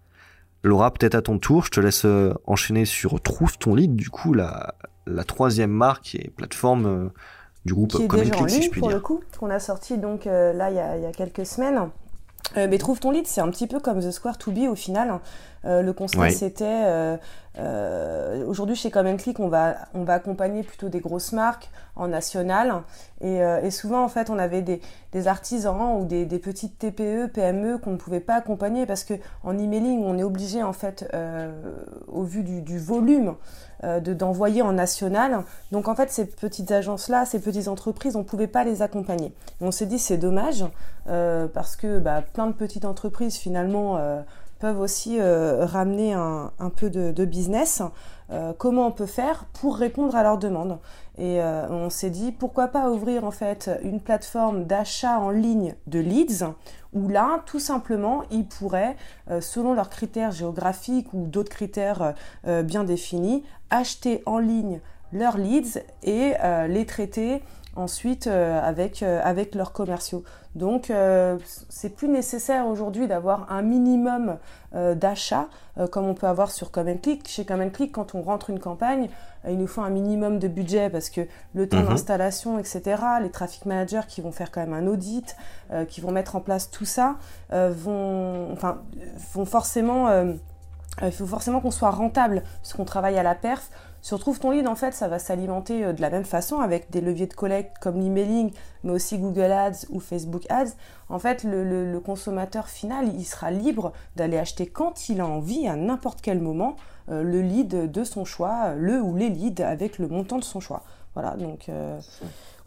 Laura, 0.63 0.91
peut-être 0.91 1.15
à 1.15 1.21
ton 1.21 1.39
tour, 1.39 1.65
je 1.65 1.71
te 1.71 1.81
laisse 1.81 2.05
enchaîner 2.45 2.85
sur 2.85 3.21
Trouve 3.21 3.57
ton 3.57 3.75
lead, 3.75 3.97
du 3.97 4.09
coup, 4.09 4.33
la, 4.33 4.75
la 5.05 5.25
troisième 5.25 5.71
marque 5.71 6.15
et 6.15 6.29
plateforme 6.29 7.11
du 7.65 7.73
groupe 7.73 7.91
qui 7.91 8.03
est 8.03 8.07
déjà 8.07 8.37
en 8.37 8.45
ligne, 8.45 8.69
pour 8.69 8.89
le 8.89 9.01
coup, 9.01 9.21
qu'on 9.37 9.49
a 9.49 9.59
sorti 9.59 9.97
donc 9.97 10.23
là 10.23 10.69
il 10.69 10.75
y, 10.77 10.79
a, 10.79 10.95
il 10.95 11.03
y 11.03 11.05
a 11.05 11.11
quelques 11.11 11.45
semaines. 11.45 11.89
Euh, 12.57 12.67
mais 12.69 12.77
trouve 12.77 12.99
ton 12.99 13.11
lead, 13.11 13.27
c'est 13.27 13.41
un 13.41 13.49
petit 13.49 13.67
peu 13.67 13.79
comme 13.79 13.99
The 13.99 14.11
Square 14.11 14.37
to 14.37 14.51
Be 14.51 14.69
au 14.69 14.75
final. 14.75 15.19
Euh, 15.65 15.81
le 15.81 15.93
conseil 15.93 16.33
c'était 16.33 16.65
euh, 16.65 17.15
euh, 17.57 18.45
aujourd'hui 18.45 18.75
chez 18.75 18.91
Common 18.91 19.15
Click, 19.15 19.39
on 19.39 19.47
va 19.47 19.75
on 19.93 20.03
va 20.03 20.15
accompagner 20.15 20.61
plutôt 20.61 20.89
des 20.89 20.99
grosses 20.99 21.31
marques 21.31 21.69
en 21.95 22.09
national 22.09 22.83
et, 23.21 23.41
euh, 23.41 23.61
et 23.61 23.71
souvent 23.71 24.03
en 24.03 24.09
fait 24.09 24.29
on 24.29 24.37
avait 24.37 24.61
des, 24.61 24.81
des 25.13 25.27
artisans 25.29 25.95
ou 25.97 26.05
des, 26.05 26.25
des 26.25 26.39
petites 26.39 26.77
TPE, 26.79 27.27
PME 27.27 27.77
qu'on 27.77 27.91
ne 27.91 27.97
pouvait 27.97 28.19
pas 28.19 28.35
accompagner 28.35 28.85
parce 28.85 29.05
que 29.05 29.13
en 29.45 29.57
emailing 29.57 30.03
on 30.03 30.17
est 30.17 30.23
obligé 30.23 30.63
en 30.63 30.73
fait 30.73 31.09
au 32.09 32.23
vu 32.23 32.43
du, 32.43 32.61
du 32.61 32.77
volume 32.77 33.35
de 33.83 34.13
d'envoyer 34.13 34.61
en 34.61 34.73
national. 34.73 35.43
Donc 35.71 35.87
en 35.87 35.95
fait 35.95 36.09
ces 36.11 36.25
petites 36.25 36.71
agences 36.71 37.09
là, 37.09 37.25
ces 37.25 37.39
petites 37.39 37.67
entreprises, 37.67 38.15
on 38.15 38.23
pouvait 38.23 38.47
pas 38.47 38.63
les 38.63 38.81
accompagner. 38.81 39.33
On 39.61 39.71
s'est 39.71 39.85
dit 39.85 39.99
c'est 39.99 40.17
dommage 40.17 40.65
parce 41.05 41.75
que 41.75 41.99
bah, 41.99 42.23
plein 42.33 42.47
de 42.47 42.53
petites 42.53 42.85
entreprises 42.85 43.35
finalement 43.35 43.99
peuvent 44.63 44.79
aussi 44.79 45.19
euh, 45.19 45.65
ramener 45.65 46.13
un, 46.13 46.49
peu 46.73 46.89
de, 46.89 47.25
business. 47.25 47.81
Euh, 48.31 48.53
comment 48.57 48.87
on 48.87 48.91
peut 48.91 49.05
faire 49.05 49.43
pour 49.51 49.75
répondre 49.75 50.15
à 50.15 50.23
leurs 50.23 50.37
demandes? 50.37 50.79
Et 51.17 51.41
euh, 51.41 51.67
on 51.69 51.89
s'est 51.89 52.09
dit 52.09 52.31
pourquoi 52.31 52.67
pas 52.69 52.89
ouvrir 52.89 53.23
en 53.23 53.31
fait 53.31 53.69
une 53.83 54.01
plateforme 54.01 54.65
d'achat 54.65 55.19
en 55.19 55.29
ligne 55.29 55.75
de 55.87 55.99
leads 55.99 56.45
où 56.93 57.07
là, 57.07 57.41
tout 57.45 57.59
simplement, 57.59 58.23
ils 58.29 58.45
pourraient, 58.45 58.95
selon 59.41 59.73
leurs 59.73 59.89
critères 59.89 60.31
géographiques 60.31 61.11
ou 61.11 61.25
d'autres 61.25 61.49
critères 61.49 62.13
bien 62.45 62.83
définis, 62.83 63.43
acheter 63.71 64.21
en 64.27 64.37
ligne 64.37 64.79
leurs 65.11 65.39
leads 65.39 65.79
et 66.03 66.33
les 66.69 66.85
traiter 66.85 67.41
ensuite 67.75 68.27
avec, 68.27 69.03
avec 69.03 69.55
leurs 69.55 69.71
commerciaux. 69.73 70.23
Donc, 70.55 70.91
euh, 70.91 71.37
c'est 71.69 71.89
plus 71.89 72.07
nécessaire 72.07 72.67
aujourd'hui 72.67 73.07
d'avoir 73.07 73.51
un 73.51 73.63
minimum 73.63 74.37
euh, 74.75 74.93
d'achat 74.93 75.47
euh, 75.79 75.87
comme 75.87 76.05
on 76.05 76.13
peut 76.13 76.27
avoir 76.27 76.51
sur 76.51 76.69
Common 76.69 76.97
Click. 76.97 77.27
Chez 77.27 77.43
Common 77.43 77.71
Click, 77.71 77.91
quand 77.91 78.13
on 78.13 78.21
rentre 78.21 78.51
une 78.51 78.59
campagne, 78.59 79.09
il 79.47 79.57
nous 79.57 79.67
faut 79.67 79.81
un 79.81 79.89
minimum 79.89 80.37
de 80.37 80.47
budget 80.47 80.89
parce 80.91 81.09
que 81.09 81.21
le 81.55 81.67
temps 81.67 81.81
mhm. 81.81 81.87
d'installation, 81.87 82.59
etc., 82.59 82.81
les 83.21 83.31
traffic 83.31 83.65
managers 83.65 84.01
qui 84.07 84.21
vont 84.21 84.31
faire 84.31 84.51
quand 84.51 84.61
même 84.61 84.73
un 84.73 84.87
audit, 84.87 85.35
qui 85.89 85.99
vont 85.99 86.11
mettre 86.11 86.37
en 86.37 86.39
place 86.39 86.69
tout 86.71 86.85
ça, 86.85 87.15
vont, 87.51 88.53
enfin, 88.53 88.83
vont 89.33 89.43
forcément, 89.43 90.07
il 91.01 91.11
faut 91.11 91.25
forcément 91.25 91.59
qu'on 91.59 91.71
soit 91.71 91.89
rentable 91.89 92.43
puisqu'on 92.61 92.85
travaille 92.85 93.17
à 93.17 93.23
la 93.23 93.35
perf. 93.35 93.69
Sur 94.03 94.19
Trouve 94.19 94.37
ton 94.37 94.51
lead, 94.51 94.67
en 94.67 94.75
fait, 94.75 94.93
ça 94.93 95.07
va 95.07 95.17
s'alimenter 95.17 95.85
euh, 95.85 95.93
de 95.93 96.01
la 96.01 96.09
même 96.09 96.25
façon 96.25 96.59
avec 96.59 96.91
des 96.91 96.99
leviers 96.99 97.25
de 97.25 97.33
collecte 97.33 97.77
comme 97.79 98.01
l'emailing, 98.01 98.51
mais 98.83 98.91
aussi 98.91 99.17
Google 99.17 99.49
Ads 99.49 99.85
ou 99.91 100.01
Facebook 100.01 100.43
Ads. 100.49 100.73
En 101.07 101.19
fait, 101.19 101.45
le, 101.45 101.97
consommateur 101.99 102.67
final, 102.67 103.07
il 103.15 103.23
sera 103.23 103.49
libre 103.49 103.93
d'aller 104.17 104.37
acheter 104.37 104.65
quand 104.65 105.07
il 105.07 105.21
a 105.21 105.25
envie, 105.25 105.69
à 105.69 105.77
n'importe 105.77 106.19
quel 106.21 106.41
moment, 106.41 106.75
euh, 107.09 107.23
le 107.23 107.41
lead 107.41 107.89
de 107.89 108.03
son 108.03 108.25
choix, 108.25 108.73
le 108.75 109.01
ou 109.01 109.15
les 109.15 109.29
leads 109.29 109.63
avec 109.63 109.97
le 109.99 110.09
montant 110.09 110.37
de 110.37 110.43
son 110.43 110.59
choix. 110.59 110.83
Voilà, 111.13 111.37
donc 111.37 111.69
euh, 111.69 111.97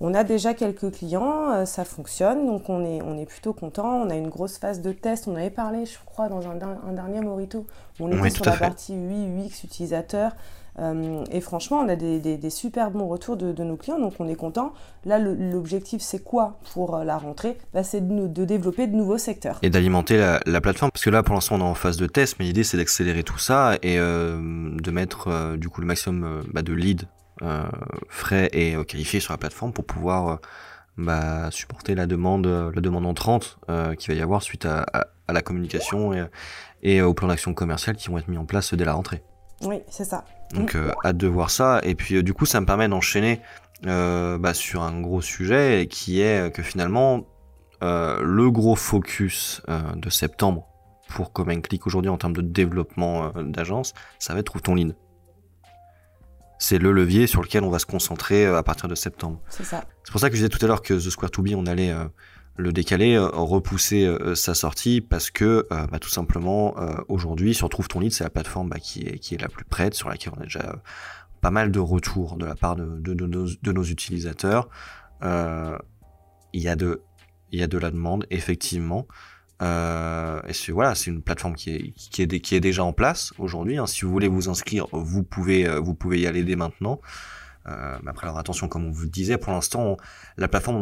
on 0.01 0.15
a 0.15 0.25
déjà 0.25 0.55
quelques 0.55 0.91
clients, 0.91 1.67
ça 1.67 1.85
fonctionne, 1.85 2.47
donc 2.47 2.71
on 2.71 2.83
est, 2.83 3.03
on 3.03 3.19
est 3.19 3.27
plutôt 3.27 3.53
content. 3.53 3.89
On 3.89 4.09
a 4.09 4.15
une 4.15 4.29
grosse 4.29 4.57
phase 4.57 4.81
de 4.81 4.93
test, 4.93 5.29
on 5.29 5.37
avait 5.37 5.51
parlé, 5.51 5.85
je 5.85 5.99
crois, 6.07 6.29
dans 6.29 6.49
un, 6.49 6.93
dernier 6.93 7.21
Morito, 7.21 7.67
on 8.01 8.11
était 8.11 8.31
sur 8.31 8.47
la 8.47 8.57
partie 8.57 8.95
UI, 8.95 9.27
UX 9.27 9.65
utilisateur. 9.65 10.33
Euh, 10.79 11.25
et 11.31 11.41
franchement, 11.41 11.79
on 11.79 11.89
a 11.89 11.97
des, 11.97 12.19
des, 12.21 12.51
super 12.51 12.91
bons 12.91 13.09
retours 13.09 13.37
de, 13.37 13.65
nos 13.65 13.77
clients, 13.77 13.99
donc 13.99 14.15
on 14.19 14.29
est 14.29 14.37
content. 14.37 14.73
Là, 15.05 15.19
l'objectif, 15.19 16.03
c'est 16.03 16.23
quoi 16.23 16.59
pour 16.73 16.97
euh, 16.97 17.05
la 17.05 17.17
rentrée? 17.17 17.57
Bah, 17.73 17.83
C'est 17.83 18.07
de, 18.07 18.27
de, 18.27 18.45
développer 18.45 18.87
de 18.87 18.95
nouveaux 18.95 19.19
secteurs. 19.19 19.59
Et 19.63 19.71
d'alimenter 19.71 20.19
la, 20.19 20.41
la, 20.45 20.61
plateforme, 20.61 20.91
parce 20.91 21.05
que 21.05 21.11
là, 21.11 21.23
pour 21.23 21.35
l'instant, 21.35 21.57
on 21.57 21.61
est 21.61 21.63
en 21.63 21.75
phase 21.75 21.97
de 21.97 22.07
test, 22.07 22.37
mais 22.39 22.45
l'idée, 22.45 22.65
c'est 22.65 22.77
d'accélérer 22.77 23.23
tout 23.23 23.39
ça 23.39 23.77
et 23.83 23.99
euh, 23.99 24.39
de 24.73 24.91
mettre 24.91 25.57
du 25.57 25.69
coup 25.69 25.81
le 25.81 25.87
maximum 25.87 26.43
bah, 26.53 26.63
de 26.63 26.73
leads 26.73 27.07
frais 28.09 28.49
et 28.53 28.75
qualifiés 28.87 29.21
sur 29.21 29.33
la 29.33 29.37
plateforme 29.37 29.73
pour 29.73 29.85
pouvoir 29.85 30.39
bah, 30.97 31.51
supporter 31.51 31.95
la 31.95 32.07
demande, 32.07 32.47
la 32.47 32.81
demande 32.81 33.05
entrante 33.05 33.59
qu'il 33.99 34.13
va 34.13 34.19
y 34.19 34.23
avoir 34.23 34.43
suite 34.43 34.65
à, 34.65 34.87
à, 35.29 35.33
la 35.33 35.43
communication 35.43 36.15
et, 36.15 36.25
et 36.83 37.03
au 37.03 37.13
plan 37.13 37.29
d'action 37.29 37.53
commercial 37.53 37.97
qui 37.97 38.09
vont 38.09 38.17
être 38.17 38.29
mis 38.29 38.39
en 38.39 38.47
place 38.47 38.73
dès 38.73 38.87
la 38.87 38.95
rentrée. 38.95 39.23
Oui, 39.63 39.83
c'est 39.89 40.05
ça. 40.05 40.25
Donc 40.55 40.75
euh, 40.75 40.91
hâte 41.05 41.17
de 41.17 41.27
voir 41.27 41.51
ça. 41.51 41.81
Et 41.83 41.95
puis 41.95 42.17
euh, 42.17 42.23
du 42.23 42.35
coup, 42.35 42.47
ça 42.47 42.61
me 42.61 42.67
permet 42.67 42.89
d'enchaîner 42.89 43.41
euh, 43.87 44.39
bah, 44.39 44.55
sur 44.55 44.83
un 44.83 45.01
gros 45.01 45.21
sujet 45.21 45.89
qui 45.91 46.21
est 46.21 46.53
que 46.55 46.63
finalement 46.63 47.27
le 47.83 48.51
gros 48.51 48.75
focus 48.75 49.63
de 49.69 50.11
septembre 50.11 50.67
pour 51.09 51.33
Common 51.33 51.61
Click 51.61 51.87
aujourd'hui 51.87 52.09
en 52.09 52.17
termes 52.17 52.33
de 52.33 52.41
développement 52.41 53.31
d'agence, 53.37 53.93
ça 54.19 54.33
va 54.33 54.41
être 54.41 54.47
Trouve 54.47 54.63
ton 54.63 54.75
lead. 54.75 54.97
C'est 56.59 56.79
le 56.79 56.91
levier 56.91 57.27
sur 57.27 57.43
lequel 57.43 57.65
on 57.65 57.71
va 57.71 57.79
se 57.79 57.87
concentrer 57.87 58.47
à 58.47 58.63
partir 58.63 58.89
de 58.89 58.95
septembre. 58.95 59.41
C'est 59.51 59.65
ça. 59.65 59.85
C'est 60.05 60.11
pour 60.11 60.21
ça 60.21 60.31
que 60.31 60.37
je 60.37 60.41
disais 60.41 60.49
tout 60.49 60.65
à 60.65 60.69
l'heure 60.69 60.81
que 60.81 60.95
The 60.95 61.11
Square 61.11 61.31
to 61.31 61.43
Be, 61.43 61.51
on 61.55 61.67
allait 61.67 61.95
le 62.57 62.73
décaler, 62.73 63.15
euh, 63.15 63.29
repousser 63.29 64.05
euh, 64.07 64.35
sa 64.35 64.55
sortie 64.55 65.01
parce 65.01 65.31
que 65.31 65.67
euh, 65.71 65.87
bah, 65.87 65.99
tout 65.99 66.09
simplement 66.09 66.75
aujourd'hui 67.09 67.55
sur 67.55 67.69
Trouve 67.69 67.89
ton 67.89 68.01
c'est 68.11 68.25
la 68.25 68.31
plateforme 68.31 68.69
bah, 68.69 68.79
qui 68.79 69.05
est 69.05 69.41
la 69.41 69.49
plus 69.49 69.65
prête 69.65 69.95
sur 69.95 70.09
laquelle 70.09 70.33
on 70.37 70.41
a 70.41 70.45
déjà 70.45 70.77
pas 71.41 71.51
mal 71.51 71.71
de 71.71 71.79
retours 71.79 72.37
de 72.37 72.47
la 72.47 72.55
part 72.55 72.77
de, 72.77 73.15
nos, 73.15 73.83
utilisateurs. 73.83 74.69
Il 75.23 75.81
y 76.55 76.69
a 76.69 76.77
de 76.77 77.03
la 77.53 77.91
demande 77.91 78.27
effectivement. 78.31 79.07
Et 79.61 80.53
c'est 80.53 80.73
voilà, 80.73 80.95
c'est 80.95 81.11
une 81.11 81.23
plateforme 81.23 81.55
qui 81.55 81.93
est 82.19 82.61
déjà 82.61 82.85
en 82.85 82.93
place 82.93 83.33
aujourd'hui. 83.39 83.79
Hein. 83.79 83.87
Si 83.87 84.05
vous 84.05 84.11
voulez 84.11 84.29
vous 84.29 84.49
inscrire, 84.49 84.87
vous 84.93 85.23
pouvez 85.23 85.67
vous 85.79 85.95
pouvez 85.95 86.21
y 86.21 86.27
aller 86.27 86.45
dès 86.45 86.57
maintenant. 86.57 87.01
Euh, 87.69 87.99
après, 88.07 88.27
alors 88.27 88.39
attention, 88.39 88.69
comme 88.69 88.87
on 88.87 88.91
vous 88.91 89.05
le 89.05 89.09
disait, 89.09 89.39
pour 89.39 89.53
l'instant, 89.53 89.97
la 90.37 90.49
plateforme, 90.49 90.77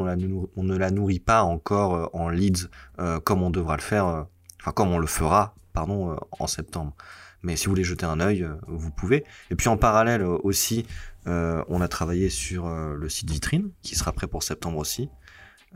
on, 0.56 0.62
ne 0.62 0.76
la 0.76 0.90
nourrit 0.90 1.20
pas 1.20 1.42
encore 1.42 1.94
euh, 1.94 2.06
en 2.12 2.28
leads 2.28 2.68
euh, 2.98 3.20
comme 3.20 3.42
on 3.42 3.50
devra 3.50 3.76
le 3.76 3.82
faire, 3.82 4.26
enfin 4.60 4.72
comme 4.72 4.90
on 4.90 4.98
le 4.98 5.06
fera, 5.06 5.54
pardon, 5.72 6.16
en 6.32 6.46
septembre. 6.46 6.94
Mais 7.42 7.56
si 7.56 7.66
vous 7.66 7.72
voulez 7.72 7.84
jeter 7.84 8.06
un 8.06 8.20
œil, 8.20 8.48
vous 8.66 8.90
pouvez. 8.90 9.24
Et 9.50 9.54
puis 9.54 9.68
en 9.68 9.76
parallèle 9.76 10.22
aussi, 10.22 10.86
on 11.26 11.80
a 11.80 11.88
travaillé 11.88 12.30
sur 12.30 12.66
le 12.68 13.08
site 13.10 13.30
vitrine, 13.30 13.70
qui 13.82 13.96
sera 13.96 14.12
prêt 14.12 14.26
pour 14.26 14.42
septembre 14.42 14.78
aussi. 14.78 15.10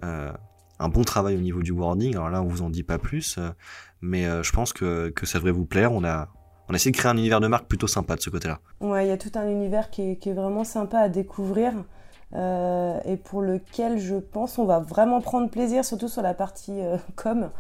un 0.01 0.88
bon 0.88 1.03
travail 1.03 1.37
au 1.37 1.40
niveau 1.40 1.61
du 1.61 1.73
wording. 1.73 2.14
Alors 2.14 2.31
là, 2.31 2.42
on 2.42 2.47
vous 2.47 2.62
en 2.62 2.71
dit 2.71 2.85
pas 2.85 2.97
plus, 2.97 3.38
mais 4.01 4.25
je 4.42 4.51
pense 4.51 4.73
que, 4.73 5.11
que 5.11 5.27
ça 5.27 5.38
devrait 5.38 5.53
vous 5.53 5.66
plaire. 5.66 5.92
On 5.92 6.05
a, 6.05 6.31
on 6.68 6.72
a 6.72 6.76
essayé 6.76 6.90
de 6.90 6.96
créer 6.96 7.11
un 7.11 7.16
univers 7.16 7.40
de 7.40 7.46
marque 7.46 7.66
plutôt 7.66 7.87
sympa 7.87 8.16
de 8.16 8.20
ce 8.20 8.31
côté-là. 8.31 8.59
Ouais, 8.81 9.07
il 9.07 9.09
y 9.09 9.12
a 9.12 9.16
tout 9.16 9.33
un 9.35 9.48
univers 9.48 9.90
qui 9.90 10.02
est, 10.02 10.33
vraiment 10.33 10.64
sympa 10.64 10.98
à 10.98 11.09
découvrir 11.09 11.72
euh, 12.35 12.98
et 13.07 13.16
pour 13.16 13.40
lequel 13.40 13.98
je 13.98 14.16
pense 14.16 14.59
on 14.59 14.66
va 14.66 14.78
vraiment 14.78 15.20
prendre 15.22 15.48
plaisir, 15.48 15.85
surtout 15.85 16.09
sur 16.09 16.20
la 16.20 16.35
partie 16.35 16.81
euh, 16.81 16.98
com. 17.16 17.50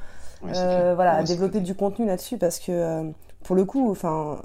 Euh, 0.44 0.92
voilà, 0.94 1.16
à 1.16 1.22
développer 1.24 1.60
du 1.60 1.74
contenu 1.74 2.06
là-dessus 2.06 2.38
parce 2.38 2.60
que 2.60 3.10
pour 3.42 3.56
le 3.56 3.64
coup, 3.64 3.90
enfin, 3.90 4.40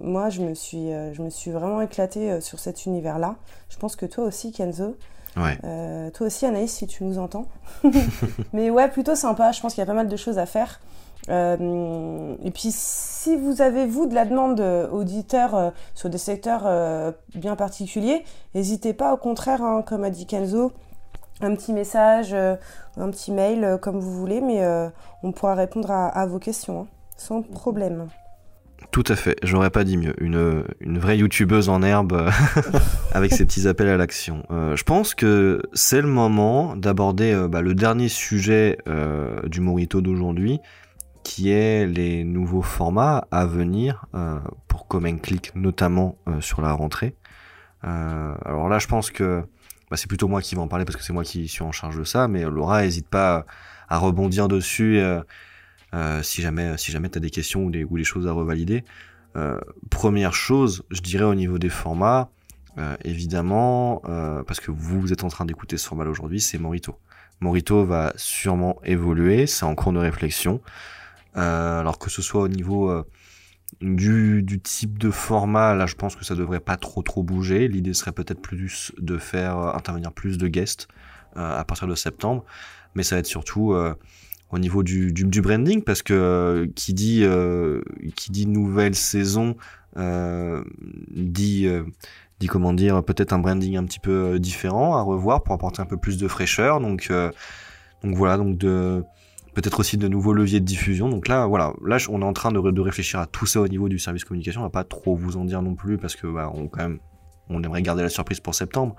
moi 0.00 0.28
je 0.28 0.42
me 0.42 0.52
suis, 0.52 0.90
je 1.12 1.22
me 1.22 1.30
suis 1.30 1.50
vraiment 1.50 1.80
éclatée 1.80 2.40
sur 2.40 2.58
cet 2.58 2.84
univers-là. 2.84 3.36
Je 3.70 3.78
pense 3.78 3.96
que 3.96 4.04
toi 4.04 4.24
aussi, 4.24 4.52
Kenzo. 4.52 4.96
Ouais. 5.36 5.56
toi 6.12 6.26
aussi, 6.26 6.44
Anaïs, 6.44 6.72
si 6.72 6.86
tu 6.86 7.04
nous 7.04 7.18
entends. 7.18 7.46
Mais 8.52 8.68
ouais, 8.68 8.88
plutôt 8.88 9.14
sympa. 9.14 9.52
Je 9.52 9.60
pense 9.60 9.72
qu'il 9.72 9.80
y 9.80 9.84
a 9.84 9.86
pas 9.86 9.94
mal 9.94 10.08
de 10.08 10.16
choses 10.16 10.38
à 10.38 10.44
faire. 10.44 10.80
Euh, 11.28 12.34
et 12.42 12.50
puis, 12.50 12.70
si 12.70 13.36
vous 13.36 13.60
avez, 13.60 13.86
vous, 13.86 14.06
de 14.06 14.14
la 14.14 14.24
demande 14.24 14.60
euh, 14.60 14.88
auditeur 14.88 15.54
euh, 15.54 15.70
sur 15.94 16.08
des 16.08 16.18
secteurs 16.18 16.68
bien 17.34 17.56
particuliers, 17.56 18.24
n'hésitez 18.54 18.92
pas, 18.92 19.12
au 19.12 19.16
contraire, 19.16 19.62
hein, 19.62 19.82
comme 19.86 20.04
a 20.04 20.10
dit 20.10 20.26
Kenzo, 20.26 20.72
un 21.40 21.54
petit 21.54 21.72
message, 21.72 22.34
un 22.34 23.10
petit 23.10 23.30
mail, 23.30 23.78
comme 23.80 24.00
vous 24.00 24.12
voulez, 24.12 24.40
mais 24.40 24.66
on 25.22 25.32
pourra 25.32 25.54
répondre 25.54 25.90
à, 25.90 26.26
vos 26.26 26.38
questions, 26.38 26.82
hein, 26.82 26.86
sans 27.16 27.42
problème. 27.42 28.08
Tout 28.90 29.04
à 29.08 29.16
fait, 29.16 29.36
j'aurais 29.42 29.70
pas 29.70 29.84
dit 29.84 29.96
mieux. 29.96 30.14
Une, 30.18 30.64
une 30.80 30.98
vraie 30.98 31.18
youtubeuse 31.18 31.68
en 31.68 31.82
herbe 31.82 32.28
avec 33.12 33.32
ses 33.32 33.44
petits 33.44 33.68
appels 33.68 33.88
à 33.88 33.96
l'action. 33.96 34.42
je 34.50 34.82
pense 34.82 35.14
que 35.14 35.62
c'est 35.74 36.00
le 36.00 36.08
moment 36.08 36.74
d'aborder 36.74 37.46
bah, 37.48 37.60
le 37.60 37.74
dernier 37.74 38.08
sujet 38.08 38.78
du 39.44 39.60
Morito 39.60 40.00
d'aujourd'hui, 40.00 40.60
qui 41.28 41.50
est 41.50 41.86
les 41.86 42.24
nouveaux 42.24 42.62
formats 42.62 43.28
à 43.30 43.44
venir 43.44 44.06
euh, 44.14 44.38
pour 44.66 44.88
Common 44.88 45.18
Click, 45.18 45.54
notamment 45.54 46.16
euh, 46.26 46.40
sur 46.40 46.62
la 46.62 46.72
rentrée. 46.72 47.16
Euh, 47.84 48.34
alors 48.46 48.70
là, 48.70 48.78
je 48.78 48.86
pense 48.86 49.10
que 49.10 49.44
bah, 49.90 49.98
c'est 49.98 50.06
plutôt 50.06 50.26
moi 50.26 50.40
qui 50.40 50.54
vais 50.54 50.62
en 50.62 50.68
parler 50.68 50.86
parce 50.86 50.96
que 50.96 51.02
c'est 51.02 51.12
moi 51.12 51.24
qui 51.24 51.46
suis 51.46 51.62
en 51.62 51.70
charge 51.70 51.98
de 51.98 52.04
ça, 52.04 52.28
mais 52.28 52.44
Laura, 52.44 52.80
n'hésite 52.80 53.08
pas 53.08 53.44
à 53.90 53.98
rebondir 53.98 54.48
dessus 54.48 55.00
si 56.22 56.42
jamais 56.42 56.78
si 56.78 56.92
jamais 56.92 57.10
t'as 57.10 57.20
des 57.20 57.30
questions 57.30 57.64
ou 57.64 57.70
des, 57.70 57.84
ou 57.84 57.98
des 57.98 58.04
choses 58.04 58.26
à 58.26 58.32
revalider. 58.32 58.84
première 59.90 60.32
chose, 60.32 60.84
je 60.90 61.02
dirais 61.02 61.24
au 61.24 61.34
niveau 61.34 61.58
des 61.58 61.70
formats, 61.70 62.30
évidemment, 63.04 64.00
parce 64.46 64.60
que 64.60 64.70
vous 64.70 65.12
êtes 65.12 65.24
en 65.24 65.28
train 65.28 65.44
d'écouter 65.44 65.76
ce 65.76 65.88
format 65.88 66.06
aujourd'hui, 66.06 66.40
c'est 66.40 66.58
Morito. 66.58 66.98
Morito 67.40 67.84
va 67.84 68.12
sûrement 68.16 68.78
évoluer, 68.84 69.46
c'est 69.46 69.64
en 69.64 69.74
cours 69.74 69.92
de 69.92 69.98
réflexion. 69.98 70.60
Alors 71.34 71.98
que 71.98 72.10
ce 72.10 72.22
soit 72.22 72.42
au 72.42 72.48
niveau 72.48 73.04
du, 73.80 74.42
du, 74.42 74.60
type 74.60 74.98
de 74.98 75.10
format, 75.10 75.74
là 75.74 75.86
je 75.86 75.94
pense 75.94 76.16
que 76.16 76.24
ça 76.24 76.34
devrait 76.34 76.60
pas 76.60 76.76
trop 76.76 77.02
trop 77.02 77.22
bouger. 77.22 77.68
L'idée 77.68 77.94
serait 77.94 78.12
peut-être 78.12 78.40
plus 78.40 78.92
de 78.98 79.18
faire 79.18 79.58
euh, 79.58 79.72
intervenir 79.72 80.12
plus 80.12 80.38
de 80.38 80.48
guests 80.48 80.88
euh, 81.36 81.58
à 81.58 81.64
partir 81.64 81.86
de 81.86 81.94
septembre, 81.94 82.44
mais 82.94 83.02
ça 83.02 83.16
va 83.16 83.20
être 83.20 83.26
surtout 83.26 83.72
euh, 83.72 83.94
au 84.50 84.58
niveau 84.58 84.82
du, 84.82 85.12
branding 85.42 85.82
parce 85.82 86.02
que 86.02 86.70
qui 86.74 86.94
dit 86.94 87.24
qui 88.16 88.30
dit 88.30 88.46
nouvelle 88.46 88.94
saison 88.94 89.56
dit 91.10 91.68
dit 92.40 92.46
comment 92.46 92.72
dire 92.72 93.04
peut-être 93.04 93.34
un 93.34 93.40
branding 93.40 93.76
un 93.76 93.84
petit 93.84 94.00
peu 94.00 94.38
différent 94.38 94.96
à 94.96 95.02
revoir 95.02 95.42
pour 95.42 95.54
apporter 95.54 95.82
un 95.82 95.86
peu 95.86 95.98
plus 95.98 96.16
de 96.16 96.26
fraîcheur. 96.28 96.80
Donc 96.80 97.12
donc 98.02 98.16
voilà 98.16 98.38
donc 98.38 98.56
de 98.56 99.04
peut-être 99.60 99.80
aussi 99.80 99.96
de 99.96 100.06
nouveaux 100.06 100.32
leviers 100.32 100.60
de 100.60 100.64
diffusion. 100.64 101.08
Donc 101.08 101.26
là, 101.26 101.46
voilà, 101.46 101.72
là, 101.84 101.96
on 102.10 102.22
est 102.22 102.24
en 102.24 102.32
train 102.32 102.52
de, 102.52 102.60
de, 102.70 102.80
réfléchir 102.80 103.18
à 103.18 103.26
tout 103.26 103.44
ça 103.44 103.60
au 103.60 103.66
niveau 103.66 103.88
du 103.88 103.98
service 103.98 104.24
communication. 104.24 104.60
On 104.60 104.64
va 104.64 104.70
pas 104.70 104.84
trop 104.84 105.16
vous 105.16 105.36
en 105.36 105.44
dire 105.44 105.62
non 105.62 105.74
plus 105.74 105.98
parce 105.98 106.14
que 106.14 106.28
bah, 106.28 106.48
on 106.54 106.68
quand 106.68 106.82
même, 106.82 107.00
on 107.48 107.60
aimerait 107.64 107.82
garder 107.82 108.04
la 108.04 108.08
surprise 108.08 108.38
pour 108.38 108.54
septembre. 108.54 108.94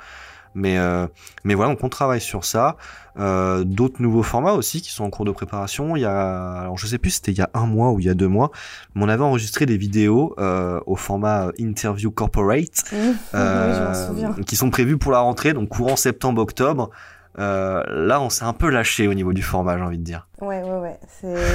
Mais 0.55 0.77
euh, 0.77 1.07
mais 1.45 1.53
voilà, 1.53 1.71
donc 1.71 1.81
on 1.81 1.87
travaille 1.87 2.19
sur 2.19 2.43
ça. 2.43 2.75
Euh, 3.17 3.63
D'autres 3.63 4.01
nouveaux 4.01 4.23
formats 4.23 4.51
aussi 4.51 4.81
qui 4.81 4.91
sont 4.91 5.05
en 5.05 5.09
cours 5.09 5.23
de 5.23 5.31
préparation. 5.31 5.95
Il 5.95 6.01
y 6.01 6.05
a, 6.05 6.61
alors 6.61 6.77
je 6.77 6.87
sais 6.87 6.97
plus, 6.97 7.11
c'était 7.11 7.31
il 7.31 7.37
y 7.37 7.41
a 7.41 7.49
un 7.53 7.65
mois 7.65 7.91
ou 7.91 7.99
il 7.99 8.07
y 8.07 8.09
a 8.09 8.13
deux 8.13 8.27
mois, 8.27 8.51
mais 8.95 9.05
on 9.05 9.09
avait 9.09 9.23
enregistré 9.23 9.65
des 9.65 9.77
vidéos 9.77 10.35
euh, 10.39 10.81
au 10.87 10.97
format 10.97 11.51
interview 11.57 12.11
corporate, 12.11 12.83
mmh. 12.91 14.41
qui 14.45 14.57
sont 14.57 14.71
prévues 14.71 14.97
pour 14.97 15.13
la 15.13 15.19
rentrée, 15.19 15.53
donc 15.53 15.69
courant 15.69 15.95
septembre-octobre. 15.95 16.89
Euh, 17.37 17.83
là, 17.87 18.21
on 18.21 18.29
s'est 18.29 18.43
un 18.43 18.53
peu 18.53 18.69
lâché 18.69 19.07
au 19.07 19.13
niveau 19.13 19.33
du 19.33 19.43
format, 19.43 19.77
j'ai 19.77 19.83
envie 19.83 19.97
de 19.97 20.03
dire. 20.03 20.27
Ouais, 20.41 20.63
ouais, 20.63 20.79
ouais. 20.79 20.99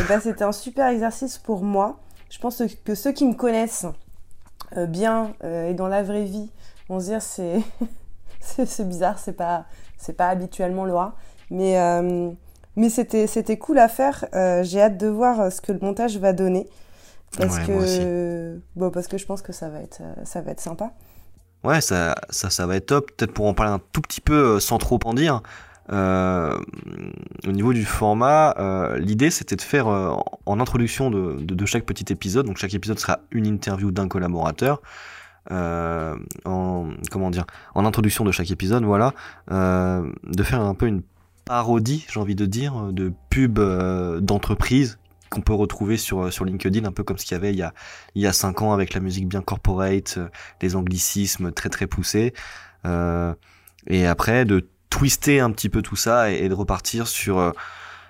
Bah, 0.09 0.21
c'était 0.21 0.45
un 0.45 0.53
super 0.53 0.89
exercice 0.89 1.39
pour 1.39 1.63
moi. 1.63 2.01
Je 2.31 2.39
pense 2.39 2.63
que 2.85 2.95
ceux 2.95 3.13
qui 3.13 3.27
me 3.27 3.35
connaissent 3.35 3.87
euh, 4.77 4.87
bien 4.87 5.35
euh, 5.45 5.71
et 5.71 5.75
dans 5.75 5.89
la 5.89 6.03
vraie 6.03 6.25
vie 6.25 6.51
vont 6.89 7.01
se 7.01 7.07
dire 7.07 7.23
c'est 7.23 7.61
c'est 8.41 8.89
bizarre, 8.89 9.19
c'est 9.19 9.35
pas 9.35 9.67
c'est 9.99 10.15
pas 10.15 10.29
habituellement 10.29 10.85
Laura, 10.85 11.15
mais 11.51 11.77
mais 12.77 12.89
c'était 12.89 13.27
c'était 13.27 13.57
cool 13.57 13.79
à 13.79 13.89
faire. 13.89 14.25
j'ai 14.63 14.83
hâte 14.83 14.99
de 14.99 15.07
voir 15.07 15.51
ce 15.53 15.61
que 15.61 15.73
le 15.73 15.79
montage 15.81 16.19
va 16.19 16.33
donner 16.33 16.69
parce 17.37 17.59
que 17.61 18.61
bon 18.75 18.91
parce 18.91 19.07
que 19.07 19.17
je 19.17 19.27
pense 19.27 19.43
que 19.43 19.53
ça 19.53 19.69
va 19.69 19.81
être 19.81 20.03
ça 20.25 20.41
va 20.41 20.51
être 20.51 20.61
sympa. 20.61 20.93
Ouais, 21.65 21.81
ça, 21.81 22.15
ça, 22.31 22.67
va 22.67 22.77
être 22.77 22.87
top. 22.87 23.11
Peut-être 23.17 23.33
pour 23.33 23.47
en 23.47 23.55
parler 23.55 23.73
un 23.73 23.81
tout 23.93 24.03
petit 24.03 24.21
peu 24.21 24.61
sans 24.61 24.79
trop 24.79 25.01
en 25.05 25.15
dire. 25.15 25.41
Euh, 25.93 26.59
au 27.47 27.53
niveau 27.53 27.73
du 27.73 27.85
format, 27.85 28.55
euh, 28.59 28.97
l'idée 28.99 29.31
c'était 29.31 29.57
de 29.57 29.61
faire 29.61 29.89
euh, 29.89 30.15
en 30.47 30.59
introduction 30.61 31.11
de, 31.11 31.67
chaque 31.67 31.85
petit 31.85 32.11
épisode, 32.11 32.47
donc 32.47 32.57
chaque 32.57 32.73
épisode 32.73 32.99
sera 32.99 33.21
une 33.31 33.47
interview 33.47 33.91
d'un 33.91 34.09
collaborateur. 34.09 34.81
Euh, 35.51 36.17
en 36.47 36.89
en 37.75 37.85
introduction 37.85 38.25
de 38.25 38.33
chaque 38.33 38.51
épisode, 38.51 38.85
voilà, 38.85 39.13
de 39.51 40.43
faire 40.43 40.63
un 40.63 40.75
peu 40.75 40.87
une 40.87 41.03
parodie, 41.45 42.07
j'ai 42.11 42.19
envie 42.19 42.35
de 42.35 42.47
dire, 42.47 42.93
de 42.93 43.13
pub 43.29 43.61
d'entreprise 44.21 44.99
qu'on 45.35 45.43
peut 45.43 45.55
retrouver 45.55 45.97
sur 45.97 46.33
sur 46.33 46.45
LinkedIn, 46.45 46.85
un 46.87 46.93
peu 46.93 47.03
comme 47.03 47.19
ce 47.19 47.25
qu'il 47.25 47.35
y 47.35 47.39
avait 47.39 47.53
il 47.53 47.59
y 47.59 47.63
a 47.63 47.75
il 48.15 48.23
y 48.23 48.27
a 48.27 48.33
cinq 48.33 48.63
ans 48.63 48.73
avec 48.73 48.95
la 48.95 49.01
musique 49.01 49.29
bien 49.29 49.43
corporate, 49.43 50.19
les 50.63 50.77
anglicismes 50.77 51.53
très 51.53 51.69
très 51.69 51.87
poussés. 51.87 52.33
et 53.87 54.07
après 54.07 54.45
de 54.45 54.69
twister 54.95 55.41
un 55.41 55.51
petit 55.51 55.69
peu 55.69 55.83
tout 55.83 55.97
ça 55.97 56.31
et, 56.31 56.49
de 56.49 56.55
repartir 56.55 57.09
sur 57.09 57.39
euh, 57.39 57.51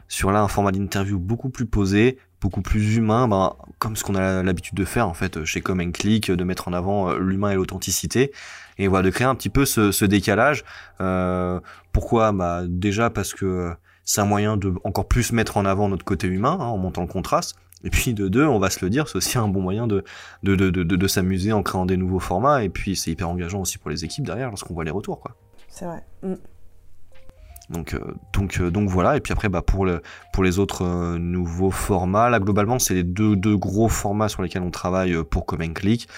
sur 0.07 0.31
là 0.31 0.43
un 0.43 0.49
format 0.49 0.71
d'interview 0.71 1.19
beaucoup 1.19 1.49
plus 1.49 1.65
posé, 1.65 2.19
beaucoup 2.43 2.61
plus 2.61 2.97
humain, 2.97 3.27
ben, 3.27 3.57
comme 3.79 3.97
ce 3.97 4.05
qu'on 4.05 4.17
a 4.17 4.43
l'habitude 4.43 4.77
de 4.77 4.85
faire 4.85 5.09
en 5.09 5.15
fait 5.15 5.47
chez 5.47 5.63
Come 5.63 5.93
Click, 5.93 6.31
de 6.31 6.45
mettre 6.45 6.69
en 6.69 6.75
avant 6.75 7.09
euh, 7.09 7.19
l'humain 7.19 7.53
et 7.53 7.55
l'authenticité, 7.55 8.33
et 8.77 8.87
voilà 8.87 9.07
de 9.07 9.11
créer 9.11 9.27
un 9.27 9.35
petit 9.35 9.49
peu 9.49 9.65
ce, 9.65 9.93
ce 9.93 10.05
décalage. 10.05 10.63
Euh, 11.01 11.59
pourquoi? 11.93 12.33
Bah 12.33 12.65
déjà 12.69 13.09
parce 13.09 13.33
que 13.33 13.73
c'est 14.05 14.21
un 14.21 14.27
moyen 14.27 14.57
de 14.57 14.73
encore 14.85 15.07
plus 15.07 15.33
mettre 15.33 15.57
en 15.57 15.65
avant 15.65 15.89
notre 15.89 16.05
côté 16.05 16.27
humain 16.27 16.57
hein, 16.61 16.67
en 16.67 16.79
montant 16.79 17.03
le 17.03 17.09
contraste. 17.09 17.57
Et 17.83 17.91
puis 17.91 18.15
de 18.15 18.29
deux, 18.29 18.47
on 18.47 18.59
va 18.59 18.71
se 18.71 18.83
le 18.83 18.91
dire, 18.91 19.09
c'est 19.09 19.17
aussi 19.17 19.37
un 19.37 19.49
bon 19.49 19.61
moyen 19.61 19.87
de 19.87 20.05
de, 20.43 20.57
de, 20.57 20.71
de, 20.71 20.83
de 20.83 21.07
s'amuser 21.07 21.53
en 21.53 21.63
créant 21.63 21.85
des 21.85 21.97
nouveaux 21.99 22.21
formats. 22.21 22.65
Et 22.65 22.71
puis 22.71 22.97
c'est 22.97 23.11
hyper 23.11 23.29
engageant 23.29 23.61
aussi 23.61 23.79
pour 23.79 23.91
les 23.91 24.05
équipes 24.05 24.25
derrière 24.25 24.49
lorsqu'on 24.49 24.75
voit 24.75 24.85
les 24.85 24.91
retours. 24.91 25.21
quoi. 25.21 25.37
C'est 25.69 25.85
vrai. 25.85 26.03
Mm. 26.23 26.35
Donc, 27.71 27.95
euh, 27.95 28.15
donc, 28.33 28.61
euh, 28.61 28.71
donc 28.71 28.89
voilà. 28.89 29.17
Et 29.17 29.21
puis 29.21 29.33
après, 29.33 29.49
bah, 29.49 29.63
pour, 29.63 29.87
le, 29.87 30.03
pour 30.33 30.45
les 30.45 30.59
autres 30.59 30.85
euh, 30.85 31.19
nouveaux 31.19 31.71
formats, 31.71 32.29
là 32.29 32.39
globalement, 32.39 32.79
c'est 32.79 32.95
les 32.95 33.03
deux, 33.03 33.37
deux 33.37 33.57
gros 33.57 33.89
formats 33.89 34.29
sur 34.29 34.43
lesquels 34.43 34.63
on 34.63 34.71
travaille 34.71 35.23
pour 35.25 35.47
Comment 35.47 35.73
Click. 35.73 36.09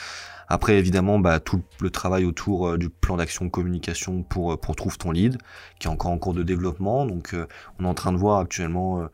Après, 0.48 0.78
évidemment, 0.78 1.18
bah, 1.18 1.40
tout 1.40 1.62
le 1.80 1.90
travail 1.90 2.24
autour 2.24 2.78
du 2.78 2.88
plan 2.88 3.16
d'action 3.16 3.48
communication 3.50 4.22
pour, 4.22 4.58
pour 4.60 4.76
Trouve 4.76 4.98
ton 4.98 5.10
lead, 5.10 5.38
qui 5.78 5.86
est 5.86 5.90
encore 5.90 6.10
en 6.10 6.18
cours 6.18 6.34
de 6.34 6.42
développement. 6.42 7.06
Donc, 7.06 7.34
on 7.78 7.84
est 7.84 7.88
en 7.88 7.94
train 7.94 8.12
de 8.12 8.18
voir 8.18 8.40
actuellement 8.40 9.08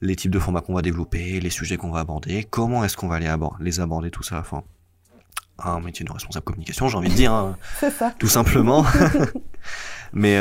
les 0.00 0.16
types 0.16 0.30
de 0.30 0.38
formats 0.38 0.60
qu'on 0.60 0.74
va 0.74 0.82
développer, 0.82 1.40
les 1.40 1.50
sujets 1.50 1.76
qu'on 1.76 1.90
va 1.90 2.00
aborder, 2.00 2.44
comment 2.44 2.84
est-ce 2.84 2.96
qu'on 2.96 3.08
va 3.08 3.18
les 3.18 3.26
aborder, 3.26 3.64
les 3.64 3.80
aborder, 3.80 4.10
tout 4.10 4.22
ça. 4.22 4.38
Enfin, 4.38 4.62
un 5.58 5.80
métier 5.80 6.04
de 6.04 6.12
responsable 6.12 6.44
communication, 6.44 6.88
j'ai 6.88 6.96
envie 6.96 7.10
de 7.10 7.14
dire, 7.14 7.32
hein, 7.32 7.56
tout 8.18 8.28
simplement. 8.28 8.84
Mais 10.12 10.38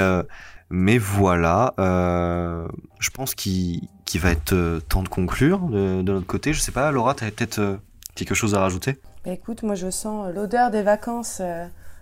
mais 0.73 0.97
voilà, 0.97 1.73
euh, 1.79 2.65
je 2.99 3.09
pense 3.09 3.35
qu'il 3.35 3.89
va 4.15 4.31
être 4.31 4.53
euh, 4.53 4.79
temps 4.79 5.03
de 5.03 5.09
conclure 5.09 5.59
de, 5.67 6.01
notre 6.01 6.25
côté. 6.25 6.53
Je 6.53 6.61
sais 6.61 6.71
pas, 6.71 6.89
Laura, 6.91 7.13
tu 7.13 7.25
avais 7.25 7.31
peut-être 7.31 7.59
euh, 7.59 7.75
quelque 8.15 8.33
chose 8.33 8.55
à 8.55 8.61
rajouter? 8.61 8.97
Bah, 9.25 9.31
Écoute, 9.31 9.63
moi 9.63 9.75
je 9.75 9.89
sens 9.89 10.33
l'odeur 10.33 10.71
des 10.71 10.81
vacances 10.81 11.41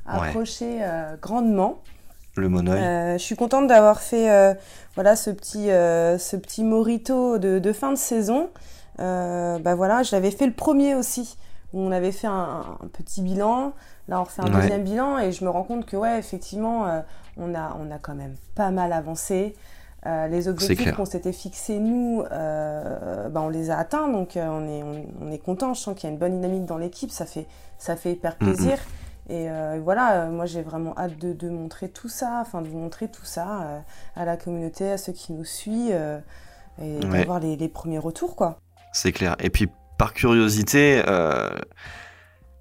approcher 0.06 0.82
grandement. 1.22 1.82
Le 2.36 2.48
monoeil. 2.48 3.18
je 3.18 3.24
suis 3.24 3.36
contente 3.36 3.68
d'avoir 3.68 4.02
fait 4.02 4.58
voilà 4.96 5.16
ce 5.16 5.30
petit 5.30 5.66
ce 5.68 6.36
petit 6.36 6.64
morito 6.64 7.38
de, 7.38 7.60
de, 7.60 7.74
fin 7.74 7.92
de 7.92 7.98
saison. 7.98 8.50
bah 8.98 9.76
voilà, 9.76 10.04
je 10.04 10.16
l'avais 10.16 10.32
fait 10.32 10.48
le 10.48 10.54
premier 10.54 10.96
aussi 10.96 11.38
où 11.74 11.82
on 11.82 11.92
avait 11.92 12.12
fait 12.12 12.28
un, 12.28 12.78
petit 12.94 13.22
bilan. 13.22 13.74
Là, 14.08 14.22
on 14.22 14.24
refait 14.24 14.42
un 14.42 14.50
deuxième 14.50 14.84
bilan 14.84 15.20
et 15.20 15.32
je 15.32 15.44
me 15.44 15.50
rends 15.50 15.64
compte 15.64 15.86
que 15.86 15.98
ouais, 15.98 16.18
effectivement, 16.18 17.04
on 17.38 17.54
a, 17.56 17.78
on 17.80 17.92
a 17.92 17.98
quand 18.00 18.16
même 18.16 18.36
pas 18.56 18.72
mal 18.72 18.94
avancé. 18.94 19.56
Euh, 20.06 20.28
les 20.28 20.48
objectifs 20.48 20.94
qu'on 20.94 21.06
s'était 21.06 21.34
fixés, 21.34 21.78
nous, 21.78 22.24
euh, 22.32 23.28
bah, 23.28 23.42
on 23.42 23.50
les 23.50 23.70
a 23.70 23.78
atteints, 23.78 24.08
donc 24.08 24.38
euh, 24.38 24.48
on 24.48 24.68
est, 24.68 25.04
on, 25.22 25.32
est 25.32 25.38
content. 25.40 25.74
Je 25.74 25.82
sens 25.82 25.96
qu'il 25.96 26.08
y 26.08 26.12
a 26.12 26.14
une 26.14 26.20
bonne 26.20 26.36
dynamique 26.36 26.66
dans 26.66 26.78
l'équipe, 26.78 27.12
ça 27.12 27.26
fait, 27.26 27.48
ça 27.78 27.96
fait 27.96 28.14
hyper 28.14 28.38
plaisir. 28.38 28.78
Et 29.32 29.48
voilà, 29.84 30.26
moi 30.26 30.48
j'ai 30.48 30.64
vraiment 30.64 30.98
hâte 30.98 31.16
de, 31.20 31.34
de, 31.34 31.50
montrer 31.50 31.90
tout 31.90 32.10
ça, 32.10 32.40
enfin 32.42 32.64
de 32.64 32.68
vous 32.68 32.80
montrer 32.80 33.10
tout 33.10 33.26
ça 33.26 33.84
à 34.16 34.26
la 34.26 34.38
communauté, 34.38 34.90
à 34.90 34.98
ceux 34.98 35.14
qui 35.14 35.34
nous 35.34 35.46
suivent, 35.46 35.96
et 36.82 37.00
d'avoir 37.00 37.40
les, 37.40 37.56
les, 37.56 37.70
premiers 37.70 38.00
retours, 38.00 38.36
quoi. 38.36 38.58
C'est 38.92 39.12
clair. 39.12 39.36
Et 39.40 39.52
puis 39.52 39.70
par 40.00 40.14
curiosité, 40.14 41.04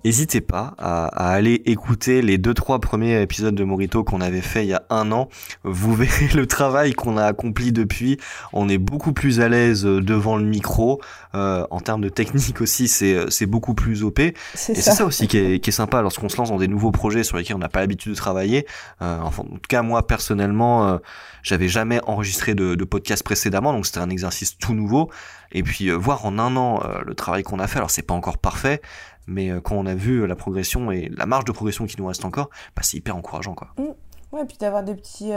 N'hésitez 0.04 0.40
pas 0.40 0.74
à, 0.78 1.06
aller 1.06 1.62
écouter 1.66 2.22
les 2.22 2.38
deux 2.38 2.54
trois 2.54 2.78
premiers 2.78 3.20
épisodes 3.20 3.54
de 3.54 3.64
Morito 3.64 4.04
qu'on 4.04 4.20
avait 4.20 4.40
fait 4.40 4.64
il 4.64 4.68
y 4.68 4.74
a 4.74 4.84
un 4.90 5.10
an. 5.10 5.28
Vous 5.64 5.94
verrez 5.96 6.28
le 6.34 6.46
travail 6.46 6.92
qu'on 6.92 7.16
a 7.16 7.24
accompli 7.24 7.72
depuis. 7.72 8.18
On 8.52 8.68
est 8.68 8.78
beaucoup 8.78 9.12
plus 9.12 9.40
à 9.40 9.48
l'aise 9.48 9.82
devant 9.84 10.36
le 10.36 10.44
micro. 10.44 11.00
Euh, 11.34 11.66
en 11.70 11.80
termes 11.80 12.00
de 12.00 12.08
technique 12.08 12.60
aussi, 12.60 12.88
c'est 12.88 13.28
c'est 13.30 13.46
beaucoup 13.46 13.74
plus 13.74 14.04
op. 14.04 14.18
Et 14.20 14.34
c'est 14.54 14.74
ça 14.76 15.04
aussi 15.04 15.26
qui 15.26 15.38
est, 15.38 15.60
qui 15.60 15.70
est 15.70 15.72
sympa 15.72 16.00
lorsqu'on 16.00 16.28
se 16.28 16.36
lance 16.36 16.50
dans 16.50 16.58
des 16.58 16.68
nouveaux 16.68 16.92
projets 16.92 17.24
sur 17.24 17.36
lesquels 17.36 17.56
on 17.56 17.60
n'a 17.60 17.68
pas 17.68 17.80
l'habitude 17.80 18.12
de 18.12 18.16
travailler. 18.16 18.66
Euh, 19.02 19.18
enfin, 19.22 19.42
en 19.42 19.56
tout 19.56 19.68
cas 19.68 19.82
moi 19.82 20.06
personnellement, 20.06 20.88
euh, 20.88 20.98
j'avais 21.42 21.68
jamais 21.68 22.00
enregistré 22.06 22.54
de, 22.54 22.74
de 22.74 22.84
podcast 22.84 23.22
précédemment, 23.22 23.72
donc 23.72 23.86
c'était 23.86 23.98
un 23.98 24.10
exercice 24.10 24.56
tout 24.58 24.74
nouveau. 24.74 25.10
Et 25.52 25.62
puis 25.62 25.88
euh, 25.88 25.94
voir 25.94 26.24
en 26.26 26.38
un 26.38 26.56
an 26.56 26.80
euh, 26.84 27.00
le 27.04 27.14
travail 27.14 27.42
qu'on 27.42 27.58
a 27.58 27.66
fait, 27.66 27.78
alors 27.78 27.90
c'est 27.90 28.02
pas 28.02 28.14
encore 28.14 28.38
parfait, 28.38 28.80
mais 29.26 29.50
euh, 29.50 29.60
quand 29.60 29.76
on 29.76 29.86
a 29.86 29.94
vu 29.94 30.26
la 30.26 30.36
progression 30.36 30.90
et 30.90 31.10
la 31.16 31.26
marge 31.26 31.44
de 31.44 31.52
progression 31.52 31.86
qui 31.86 31.96
nous 31.98 32.06
reste 32.06 32.24
encore, 32.24 32.50
bah, 32.76 32.82
c'est 32.82 32.96
hyper 32.96 33.16
encourageant 33.16 33.54
quoi. 33.54 33.68
Mmh. 33.78 33.84
Ouais, 34.32 34.42
et 34.42 34.44
puis 34.44 34.58
d'avoir 34.58 34.82
des 34.82 34.94
petits, 34.94 35.30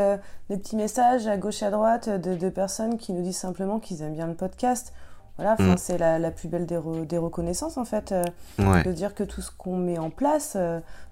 des 0.49 0.57
petits 0.57 0.75
messages 0.75 1.25
à 1.25 1.37
gauche 1.37 1.61
et 1.61 1.65
à 1.65 1.71
droite 1.71 2.09
de, 2.09 2.35
de 2.35 2.49
personnes 2.49 2.97
qui 2.97 3.13
nous 3.13 3.21
disent 3.21 3.37
simplement 3.37 3.79
qu'ils 3.79 4.01
aiment 4.01 4.15
bien 4.15 4.27
le 4.27 4.35
podcast. 4.35 4.91
Voilà, 5.37 5.55
mmh. 5.57 5.77
c'est 5.77 5.97
la, 5.97 6.19
la, 6.19 6.29
plus 6.29 6.49
belle 6.49 6.65
des, 6.65 6.77
des, 7.05 7.17
reconnaissances 7.17 7.77
en 7.77 7.85
fait, 7.85 8.13
de 8.59 8.91
dire 8.91 9.15
que 9.15 9.23
tout 9.23 9.39
ce 9.39 9.49
qu'on 9.49 9.77
met 9.77 9.97
en 9.97 10.09
place, 10.09 10.57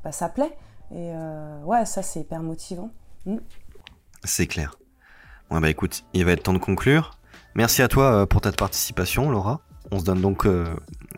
bah, 0.04 0.12
ça 0.12 0.28
plaît. 0.28 0.58
Et 0.94 1.14
ouais, 1.64 1.86
ça 1.86 2.04
c'est 2.04 2.20
hyper 2.20 2.44
motivant. 2.44 2.90
Mmh. 3.26 3.38
C'est 4.26 4.48
clair. 4.48 4.76
Ouais, 5.50 5.62
bah 5.62 5.70
écoute, 5.70 6.04
il 6.14 6.26
va 6.26 6.34
être 6.34 6.44
temps 6.44 6.54
de 6.54 6.58
conclure. 6.58 7.19
Merci 7.56 7.82
à 7.82 7.88
toi 7.88 8.28
pour 8.28 8.42
ta 8.42 8.52
participation, 8.52 9.30
Laura. 9.30 9.62
On 9.92 10.00
se 10.00 10.06
donne 10.06 10.22
donc 10.22 10.48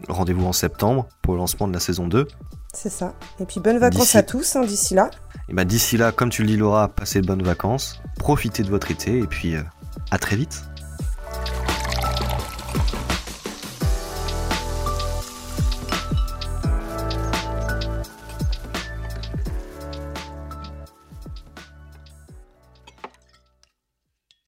rendez-vous 0.07 0.45
en 0.45 0.53
septembre 0.53 1.07
pour 1.21 1.33
le 1.33 1.39
lancement 1.39 1.67
de 1.67 1.73
la 1.73 1.79
saison 1.79 2.07
2. 2.07 2.27
C'est 2.73 2.89
ça. 2.89 3.13
Et 3.39 3.45
puis 3.45 3.59
bonnes 3.59 3.79
vacances 3.79 4.15
à 4.15 4.23
tous 4.23 4.55
hein, 4.55 4.61
d'ici 4.61 4.93
là. 4.93 5.09
Et 5.49 5.53
bah 5.53 5.65
d'ici 5.65 5.97
là, 5.97 6.11
comme 6.11 6.29
tu 6.29 6.43
le 6.43 6.47
dis 6.47 6.57
Laura, 6.57 6.87
passez 6.87 7.21
de 7.21 7.27
bonnes 7.27 7.43
vacances, 7.43 8.01
profitez 8.17 8.63
de 8.63 8.69
votre 8.69 8.91
été 8.91 9.17
et 9.17 9.27
puis 9.27 9.55
à 10.09 10.17
très 10.17 10.37
vite. 10.37 10.63